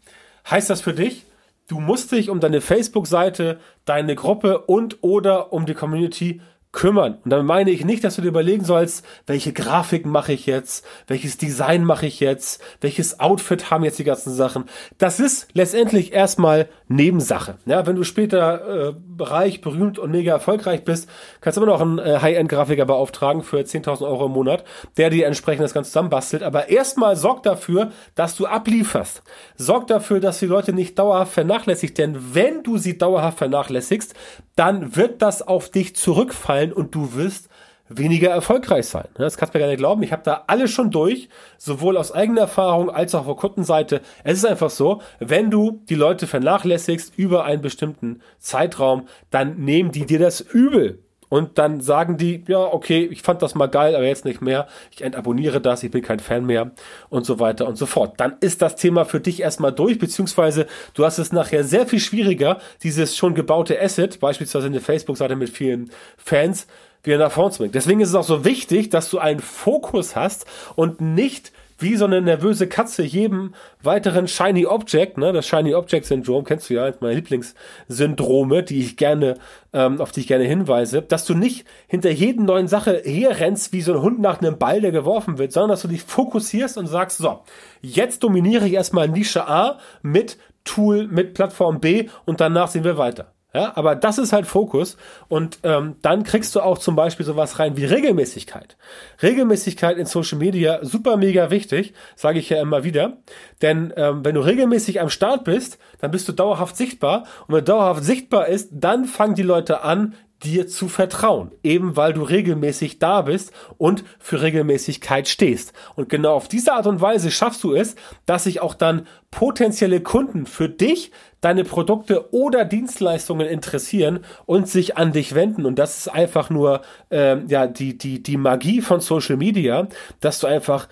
heißt 0.50 0.70
das 0.70 0.82
für 0.82 0.94
dich, 0.94 1.26
du 1.68 1.80
musst 1.80 2.12
dich 2.12 2.30
um 2.30 2.40
deine 2.40 2.62
Facebook-Seite, 2.62 3.60
deine 3.86 4.16
Gruppe 4.16 4.60
und 4.60 4.98
oder 5.02 5.54
um 5.54 5.66
die 5.66 5.74
Community 5.74 6.42
kümmern. 6.72 7.20
Und 7.24 7.32
damit 7.32 7.46
meine 7.46 7.72
ich 7.72 7.86
nicht, 7.86 8.04
dass 8.04 8.16
du 8.16 8.22
dir 8.22 8.28
überlegen 8.28 8.64
sollst, 8.64 9.06
welche 9.26 9.54
Grafiken 9.54 10.12
mache 10.12 10.34
ich 10.34 10.46
jetzt, 10.46 10.86
welches 11.08 11.38
Design 11.38 11.84
mache 11.84 12.06
ich 12.06 12.20
jetzt, 12.20 12.62
welches 12.82 13.20
Outfit 13.20 13.72
haben 13.72 13.84
jetzt 13.84 14.00
die 14.00 14.04
ganzen 14.04 14.34
Sachen. 14.34 14.66
Das 14.98 15.20
ist 15.20 15.48
letztendlich 15.54 16.14
erstmal 16.14 16.70
Nebensache. 16.90 17.58
Ja, 17.66 17.86
wenn 17.86 17.98
du 17.98 18.04
später 18.04 18.90
äh, 18.90 18.94
reich, 19.20 19.62
berühmt 19.62 20.00
und 20.00 20.12
mega 20.12 20.32
erfolgreich 20.32 20.86
bist, 20.86 21.10
kannst 21.42 21.58
du 21.58 21.62
immer 21.62 21.72
noch 21.74 21.82
einen 21.82 22.00
äh, 22.00 22.20
High-End-Grafiker 22.22 22.86
beauftragen 22.86 23.44
für 23.44 23.58
10.000 23.58 24.08
Euro 24.08 24.28
im 24.28 24.32
Monat, 24.32 24.64
der 24.96 25.10
dir 25.10 25.28
entsprechend 25.28 25.64
das 25.64 25.74
Ganze 25.74 25.92
zusammenbastelt. 25.92 26.44
Aber 26.44 26.70
erstmal 26.70 27.18
sorg 27.18 27.44
dafür, 27.44 27.92
dass 28.16 28.36
du 28.36 28.46
ablieferst. 28.46 29.22
Sorg 29.58 29.88
dafür, 29.88 30.22
dass 30.22 30.40
die 30.40 30.46
Leute 30.46 30.72
nicht 30.72 30.98
dauerhaft 30.98 31.34
vernachlässigt, 31.34 31.98
denn 31.98 32.18
wenn 32.34 32.64
du 32.64 32.78
sie 32.78 32.98
dauerhaft 32.98 33.38
vernachlässigst, 33.38 34.14
dann 34.56 34.96
wird 34.96 35.22
das 35.22 35.42
auf 35.42 35.70
dich 35.70 35.96
zurückfallen 35.96 36.72
und 36.72 36.96
du 36.96 37.14
wirst 37.16 37.50
weniger 37.90 38.30
erfolgreich 38.30 38.88
sein. 38.88 39.08
Das 39.16 39.38
kannst 39.38 39.54
du 39.54 39.60
mir 39.60 39.68
nicht 39.68 39.78
glauben. 39.78 40.04
Ich 40.04 40.12
habe 40.12 40.24
da 40.24 40.44
alles 40.48 40.72
schon 40.72 40.92
durch, 40.92 41.30
sowohl 41.58 41.98
aus 41.98 42.12
eigener 42.12 42.42
Erfahrung 42.42 42.90
als 42.90 43.16
auch 43.16 43.28
auf 43.28 43.38
Kundenseite. 43.38 44.02
Es 44.24 44.38
ist 44.38 44.46
einfach 44.46 44.70
so, 44.70 45.02
wenn 45.20 45.52
du 45.52 45.82
die 45.90 45.96
Leute 45.96 46.28
vernachlässigst 46.28 47.14
über 47.18 47.46
einen 47.46 47.62
bestimmten 47.62 48.22
Zeitraum, 48.40 49.08
dann 49.30 49.58
nehmen 49.58 49.92
die 49.92 50.06
dir 50.06 50.20
das 50.20 50.42
übel. 50.42 51.04
Und 51.30 51.58
dann 51.58 51.82
sagen 51.82 52.18
die, 52.18 52.44
ja, 52.48 52.60
okay, 52.60 53.06
ich 53.12 53.22
fand 53.22 53.42
das 53.42 53.54
mal 53.54 53.68
geil, 53.68 53.96
aber 53.96 54.06
jetzt 54.06 54.24
nicht 54.24 54.42
mehr. 54.42 54.68
Ich 54.92 55.02
entabonniere 55.02 55.60
das, 55.60 55.84
ich 55.84 55.92
bin 55.92 56.02
kein 56.02 56.20
Fan 56.20 56.46
mehr 56.46 56.72
und 57.10 57.26
so 57.26 57.40
weiter 57.40 57.68
und 57.68 57.78
so 57.78 57.86
fort. 57.86 58.20
Dann 58.20 58.38
ist 58.40 58.62
das 58.62 58.78
Thema 58.78 59.04
für 59.04 59.20
dich 59.20 59.42
erstmal 59.42 59.74
durch, 59.74 60.00
beziehungsweise 60.00 60.68
du 60.94 61.04
hast 61.04 61.18
es 61.18 61.34
nachher 61.34 61.64
sehr 61.66 61.86
viel 61.86 62.00
schwieriger, 62.00 62.60
dieses 62.82 63.18
schon 63.18 63.36
gebaute 63.36 63.82
Asset, 63.82 64.20
beispielsweise 64.20 64.68
eine 64.68 64.80
Facebook-Seite 64.80 65.36
mit 65.36 65.50
vielen 65.50 65.92
Fans, 66.18 66.68
wieder 67.08 67.18
nach 67.18 67.32
vorne 67.32 67.52
zu 67.52 67.60
bringen. 67.60 67.72
Deswegen 67.72 68.00
ist 68.00 68.10
es 68.10 68.16
auch 68.16 68.24
so 68.24 68.46
wichtig, 68.46 68.90
dass 68.90 69.10
du 69.10 69.20
einen 69.20 69.40
Fokus 69.40 70.16
hast 70.16 70.46
und 70.76 71.02
nicht 71.02 71.52
wie 71.80 71.96
so 71.96 72.06
eine 72.06 72.22
nervöse 72.22 72.68
Katze 72.68 73.04
jedem 73.04 73.54
weiteren 73.84 74.28
Shiny 74.28 74.66
Object, 74.66 75.18
ne, 75.18 75.32
das 75.32 75.48
Shiny 75.48 75.76
Object 75.76 76.06
Syndrom, 76.06 76.44
kennst 76.44 76.70
du 76.70 76.76
ja, 76.76 76.86
eines 76.86 77.02
meiner 77.02 77.16
Lieblingssyndrome, 77.16 78.64
die 78.64 78.80
ich 78.80 78.98
gerne, 78.98 79.36
ähm, 79.74 80.02
auf 80.02 80.12
die 80.12 80.22
ich 80.22 80.28
gerne 80.28 80.46
hinweise, 80.46 81.02
dass 81.02 81.26
du 81.26 81.36
nicht 81.36 81.66
hinter 81.88 82.10
jeden 82.10 82.46
neuen 82.46 82.68
Sache 82.68 83.02
herrennst 83.06 83.74
wie 83.74 83.82
so 83.82 83.94
ein 83.94 84.02
Hund 84.02 84.20
nach 84.20 84.42
einem 84.42 84.58
Ball, 84.58 84.82
der 84.82 84.92
geworfen 84.92 85.38
wird, 85.38 85.52
sondern 85.52 85.72
dass 85.72 85.84
du 85.84 85.88
dich 85.88 86.04
fokussierst 86.04 86.78
und 86.78 86.88
sagst, 86.88 87.20
so, 87.20 87.42
jetzt 87.82 88.24
dominiere 88.24 88.68
ich 88.68 88.74
erstmal 88.74 89.08
Nische 89.08 89.48
A 89.48 89.78
mit 90.02 90.38
Tool, 90.64 91.08
mit 91.08 91.34
Plattform 91.34 91.80
B 91.80 92.10
und 92.26 92.42
danach 92.42 92.68
sehen 92.68 92.84
wir 92.84 92.98
weiter. 92.98 93.37
Ja, 93.58 93.72
aber 93.76 93.96
das 93.96 94.20
ist 94.20 94.34
halt 94.34 94.46
Fokus 94.46 94.98
und 95.30 95.58
ähm, 95.64 95.96
dann 96.04 96.22
kriegst 96.22 96.54
du 96.54 96.62
auch 96.62 96.78
zum 96.78 96.96
Beispiel 96.96 97.26
sowas 97.26 97.58
rein 97.58 97.76
wie 97.76 97.86
Regelmäßigkeit. 97.86 98.78
Regelmäßigkeit 99.24 99.98
in 99.98 100.06
Social 100.06 100.38
Media 100.38 100.86
super 100.86 101.18
mega 101.18 101.50
wichtig, 101.50 101.96
sage 102.16 102.38
ich 102.38 102.50
ja 102.50 102.62
immer 102.62 102.84
wieder. 102.84 103.18
Denn 103.64 103.92
ähm, 103.98 104.24
wenn 104.24 104.36
du 104.36 104.42
regelmäßig 104.42 105.02
am 105.02 105.10
Start 105.10 105.44
bist, 105.44 105.80
dann 106.00 106.12
bist 106.12 106.28
du 106.28 106.34
dauerhaft 106.34 106.78
sichtbar 106.78 107.24
und 107.48 107.56
wenn 107.56 107.66
dauerhaft 107.66 108.04
sichtbar 108.04 108.48
ist, 108.48 108.70
dann 108.74 109.06
fangen 109.06 109.34
die 109.34 109.42
Leute 109.42 109.82
an, 109.82 110.14
dir 110.44 110.68
zu 110.68 110.88
vertrauen, 110.88 111.52
eben 111.64 111.96
weil 111.96 112.14
du 112.14 112.22
regelmäßig 112.22 113.00
da 113.00 113.22
bist 113.22 113.52
und 113.78 114.04
für 114.20 114.42
Regelmäßigkeit 114.42 115.28
stehst. 115.28 115.74
Und 115.96 116.10
genau 116.10 116.34
auf 116.34 116.48
diese 116.48 116.74
Art 116.74 116.88
und 116.88 117.02
Weise 117.02 117.32
schaffst 117.32 117.64
du 117.64 117.74
es, 117.74 117.96
dass 118.26 118.44
sich 118.44 118.62
auch 118.62 118.76
dann 118.76 119.08
potenzielle 119.32 120.02
Kunden 120.02 120.46
für 120.46 120.70
dich, 120.70 121.12
deine 121.42 121.64
Produkte 121.64 122.34
oder 122.34 122.66
Dienstleistungen 122.66 123.48
interessieren 123.48 124.22
und 124.46 124.68
sich 124.68 124.98
an 124.98 125.12
dich 125.12 125.36
wenden. 125.36 125.66
Und 125.66 125.78
das 125.80 126.00
ist 126.00 126.08
einfach 126.08 126.50
nur 126.50 126.82
ähm, 127.12 127.46
ja 127.48 127.68
die 127.68 127.98
die 127.98 128.22
die 128.22 128.38
Magie 128.38 128.82
von 128.82 129.02
Social 129.02 129.38
Media, 129.38 129.88
dass 130.20 130.40
du 130.40 130.48
einfach 130.48 130.88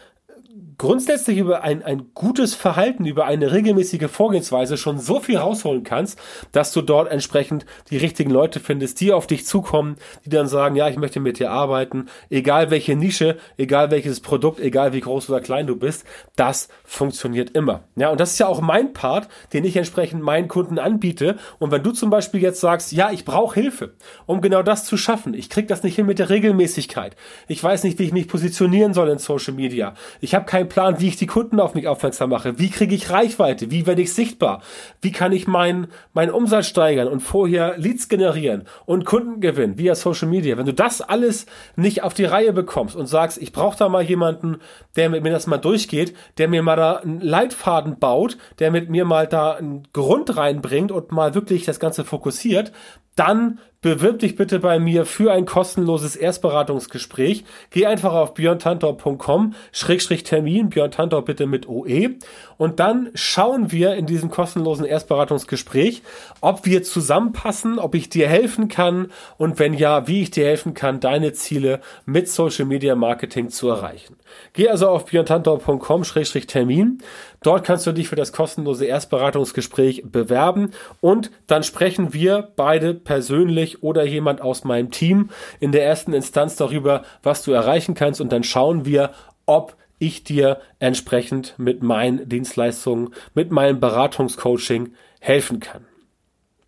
grundsätzlich 0.77 1.37
über 1.37 1.63
ein, 1.63 1.83
ein 1.83 2.11
gutes 2.13 2.53
Verhalten, 2.53 3.05
über 3.05 3.25
eine 3.25 3.51
regelmäßige 3.51 4.09
Vorgehensweise 4.09 4.77
schon 4.77 4.99
so 4.99 5.19
viel 5.19 5.37
rausholen 5.37 5.83
kannst, 5.83 6.19
dass 6.51 6.71
du 6.71 6.81
dort 6.81 7.11
entsprechend 7.11 7.65
die 7.89 7.97
richtigen 7.97 8.31
Leute 8.31 8.59
findest, 8.59 8.99
die 8.99 9.13
auf 9.13 9.27
dich 9.27 9.45
zukommen, 9.45 9.95
die 10.25 10.29
dann 10.29 10.47
sagen, 10.47 10.75
ja, 10.75 10.89
ich 10.89 10.97
möchte 10.97 11.19
mit 11.19 11.39
dir 11.39 11.51
arbeiten, 11.51 12.07
egal 12.29 12.71
welche 12.71 12.95
Nische, 12.95 13.37
egal 13.57 13.91
welches 13.91 14.19
Produkt, 14.19 14.59
egal 14.59 14.93
wie 14.93 15.01
groß 15.01 15.29
oder 15.29 15.41
klein 15.41 15.67
du 15.67 15.75
bist, 15.75 16.05
das 16.35 16.67
funktioniert 16.83 17.51
immer. 17.51 17.83
Ja, 17.95 18.09
und 18.09 18.19
das 18.19 18.31
ist 18.31 18.39
ja 18.39 18.47
auch 18.47 18.61
mein 18.61 18.93
Part, 18.93 19.29
den 19.53 19.65
ich 19.65 19.77
entsprechend 19.77 20.21
meinen 20.21 20.47
Kunden 20.47 20.79
anbiete. 20.79 21.37
Und 21.59 21.71
wenn 21.71 21.83
du 21.83 21.91
zum 21.91 22.09
Beispiel 22.09 22.41
jetzt 22.41 22.59
sagst, 22.59 22.91
ja, 22.91 23.11
ich 23.11 23.25
brauche 23.25 23.59
Hilfe, 23.59 23.93
um 24.25 24.41
genau 24.41 24.63
das 24.63 24.85
zu 24.85 24.97
schaffen, 24.97 25.33
ich 25.33 25.49
krieg 25.49 25.67
das 25.67 25.83
nicht 25.83 25.95
hin 25.95 26.05
mit 26.05 26.19
der 26.19 26.29
Regelmäßigkeit, 26.29 27.15
ich 27.47 27.63
weiß 27.63 27.83
nicht, 27.83 27.99
wie 27.99 28.03
ich 28.03 28.13
mich 28.13 28.27
positionieren 28.27 28.93
soll 28.93 29.09
in 29.09 29.17
Social 29.17 29.53
Media, 29.53 29.93
ich 30.21 30.35
habe 30.35 30.45
kein 30.45 30.64
keinen 30.65 30.69
Plan, 30.69 30.99
wie 30.99 31.07
ich 31.07 31.17
die 31.17 31.27
Kunden 31.27 31.59
auf 31.59 31.75
mich 31.75 31.87
aufmerksam 31.87 32.29
mache. 32.29 32.57
Wie 32.59 32.69
kriege 32.69 32.95
ich 32.95 33.09
Reichweite? 33.09 33.71
Wie 33.71 33.85
werde 33.85 34.01
ich 34.01 34.13
sichtbar? 34.13 34.61
Wie 35.01 35.11
kann 35.11 35.31
ich 35.31 35.47
meinen 35.47 35.87
meinen 36.13 36.31
Umsatz 36.31 36.67
steigern 36.67 37.07
und 37.07 37.19
vorher 37.19 37.77
Leads 37.77 38.09
generieren 38.09 38.63
und 38.85 39.05
Kunden 39.05 39.41
gewinnen 39.41 39.77
via 39.77 39.95
Social 39.95 40.27
Media? 40.27 40.57
Wenn 40.57 40.65
du 40.65 40.73
das 40.73 41.01
alles 41.01 41.45
nicht 41.75 42.03
auf 42.03 42.13
die 42.13 42.25
Reihe 42.25 42.53
bekommst 42.53 42.95
und 42.95 43.07
sagst, 43.07 43.41
ich 43.41 43.51
brauche 43.51 43.77
da 43.77 43.89
mal 43.89 44.03
jemanden, 44.03 44.57
der 44.95 45.09
mit 45.09 45.23
mir 45.23 45.31
das 45.31 45.47
mal 45.47 45.57
durchgeht, 45.57 46.15
der 46.37 46.47
mir 46.47 46.63
mal 46.63 46.75
da 46.75 46.95
einen 46.97 47.21
Leitfaden 47.21 47.99
baut, 47.99 48.37
der 48.59 48.71
mit 48.71 48.89
mir 48.89 49.05
mal 49.05 49.27
da 49.27 49.53
einen 49.53 49.87
Grund 49.93 50.35
reinbringt 50.35 50.91
und 50.91 51.11
mal 51.11 51.35
wirklich 51.35 51.65
das 51.65 51.79
Ganze 51.79 52.03
fokussiert, 52.03 52.71
dann 53.15 53.59
bewirb 53.85 54.17
dich 54.17 54.35
bitte 54.35 54.57
bei 54.57 54.79
mir 54.79 55.05
für 55.05 55.31
ein 55.31 55.45
kostenloses 55.45 56.15
Erstberatungsgespräch. 56.15 57.45
Geh 57.69 57.85
einfach 57.85 58.13
auf 58.15 58.33
björntantor.com, 58.33 59.53
Schrägstrich 59.71 60.23
Termin, 60.23 60.69
Björn 60.69 60.89
Tantor 60.89 61.23
bitte 61.23 61.45
mit 61.45 61.69
OE. 61.69 62.15
Und 62.57 62.79
dann 62.79 63.09
schauen 63.13 63.71
wir 63.71 63.95
in 63.95 64.05
diesem 64.05 64.29
kostenlosen 64.29 64.85
Erstberatungsgespräch, 64.85 66.01
ob 66.41 66.65
wir 66.65 66.83
zusammenpassen, 66.83 67.79
ob 67.79 67.95
ich 67.95 68.09
dir 68.09 68.27
helfen 68.27 68.67
kann 68.67 69.11
und 69.37 69.59
wenn 69.59 69.73
ja, 69.73 70.07
wie 70.07 70.21
ich 70.21 70.31
dir 70.31 70.45
helfen 70.45 70.73
kann, 70.73 70.99
deine 70.99 71.33
Ziele 71.33 71.81
mit 72.05 72.29
Social 72.29 72.65
Media 72.65 72.95
Marketing 72.95 73.49
zu 73.49 73.69
erreichen. 73.69 74.15
Geh 74.53 74.69
also 74.69 74.89
auf 74.89 75.05
björntantor.com, 75.05 76.03
Schrägstrich 76.03 76.47
Termin. 76.47 76.99
Dort 77.41 77.65
kannst 77.65 77.85
du 77.85 77.91
dich 77.91 78.07
für 78.07 78.15
das 78.15 78.33
kostenlose 78.33 78.85
Erstberatungsgespräch 78.85 80.03
bewerben 80.05 80.71
und 81.01 81.31
dann 81.47 81.63
sprechen 81.63 82.13
wir 82.13 82.49
beide 82.55 82.93
persönlich 82.93 83.83
oder 83.83 84.03
jemand 84.03 84.41
aus 84.41 84.63
meinem 84.63 84.91
Team 84.91 85.29
in 85.59 85.71
der 85.71 85.85
ersten 85.85 86.13
Instanz 86.13 86.55
darüber, 86.55 87.03
was 87.21 87.43
du 87.43 87.51
erreichen 87.51 87.93
kannst 87.93 88.21
und 88.21 88.31
dann 88.31 88.43
schauen 88.43 88.85
wir, 88.85 89.11
ob 89.45 89.75
ich 90.05 90.23
dir 90.23 90.59
entsprechend 90.79 91.55
mit 91.57 91.83
meinen 91.83 92.27
Dienstleistungen, 92.27 93.13
mit 93.33 93.51
meinem 93.51 93.79
Beratungscoaching 93.79 94.93
helfen 95.19 95.59
kann. 95.59 95.85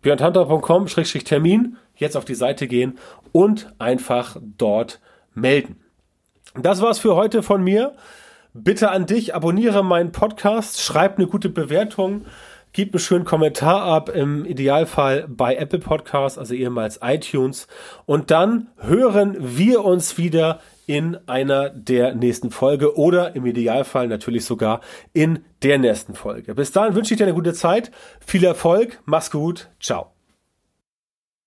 björntantor.com-termin, 0.02 1.76
jetzt 1.96 2.16
auf 2.16 2.24
die 2.24 2.34
Seite 2.34 2.66
gehen 2.66 2.98
und 3.32 3.72
einfach 3.78 4.36
dort 4.40 5.00
melden. 5.34 5.80
Das 6.54 6.80
war's 6.80 6.98
für 6.98 7.14
heute 7.14 7.42
von 7.42 7.62
mir. 7.62 7.94
Bitte 8.54 8.90
an 8.90 9.06
dich, 9.06 9.34
abonniere 9.34 9.84
meinen 9.84 10.10
Podcast, 10.10 10.80
schreib 10.80 11.18
eine 11.18 11.26
gute 11.26 11.48
Bewertung, 11.48 12.24
gib 12.72 12.94
einen 12.94 13.00
schönen 13.00 13.24
Kommentar 13.24 13.82
ab, 13.82 14.08
im 14.08 14.44
Idealfall 14.44 15.26
bei 15.28 15.54
Apple 15.54 15.78
Podcasts, 15.78 16.38
also 16.38 16.54
ehemals 16.54 16.98
iTunes. 17.02 17.68
Und 18.06 18.30
dann 18.30 18.68
hören 18.78 19.36
wir 19.38 19.84
uns 19.84 20.18
wieder 20.18 20.60
in 20.88 21.18
einer 21.28 21.68
der 21.68 22.14
nächsten 22.14 22.50
Folge 22.50 22.96
oder 22.96 23.36
im 23.36 23.46
Idealfall 23.46 24.08
natürlich 24.08 24.46
sogar 24.46 24.80
in 25.12 25.44
der 25.62 25.78
nächsten 25.78 26.14
Folge. 26.14 26.54
Bis 26.54 26.72
dahin 26.72 26.94
wünsche 26.94 27.14
ich 27.14 27.18
dir 27.18 27.24
eine 27.24 27.34
gute 27.34 27.52
Zeit, 27.52 27.92
viel 28.26 28.42
Erfolg, 28.42 29.00
mach's 29.04 29.30
gut, 29.30 29.68
ciao. 29.78 30.17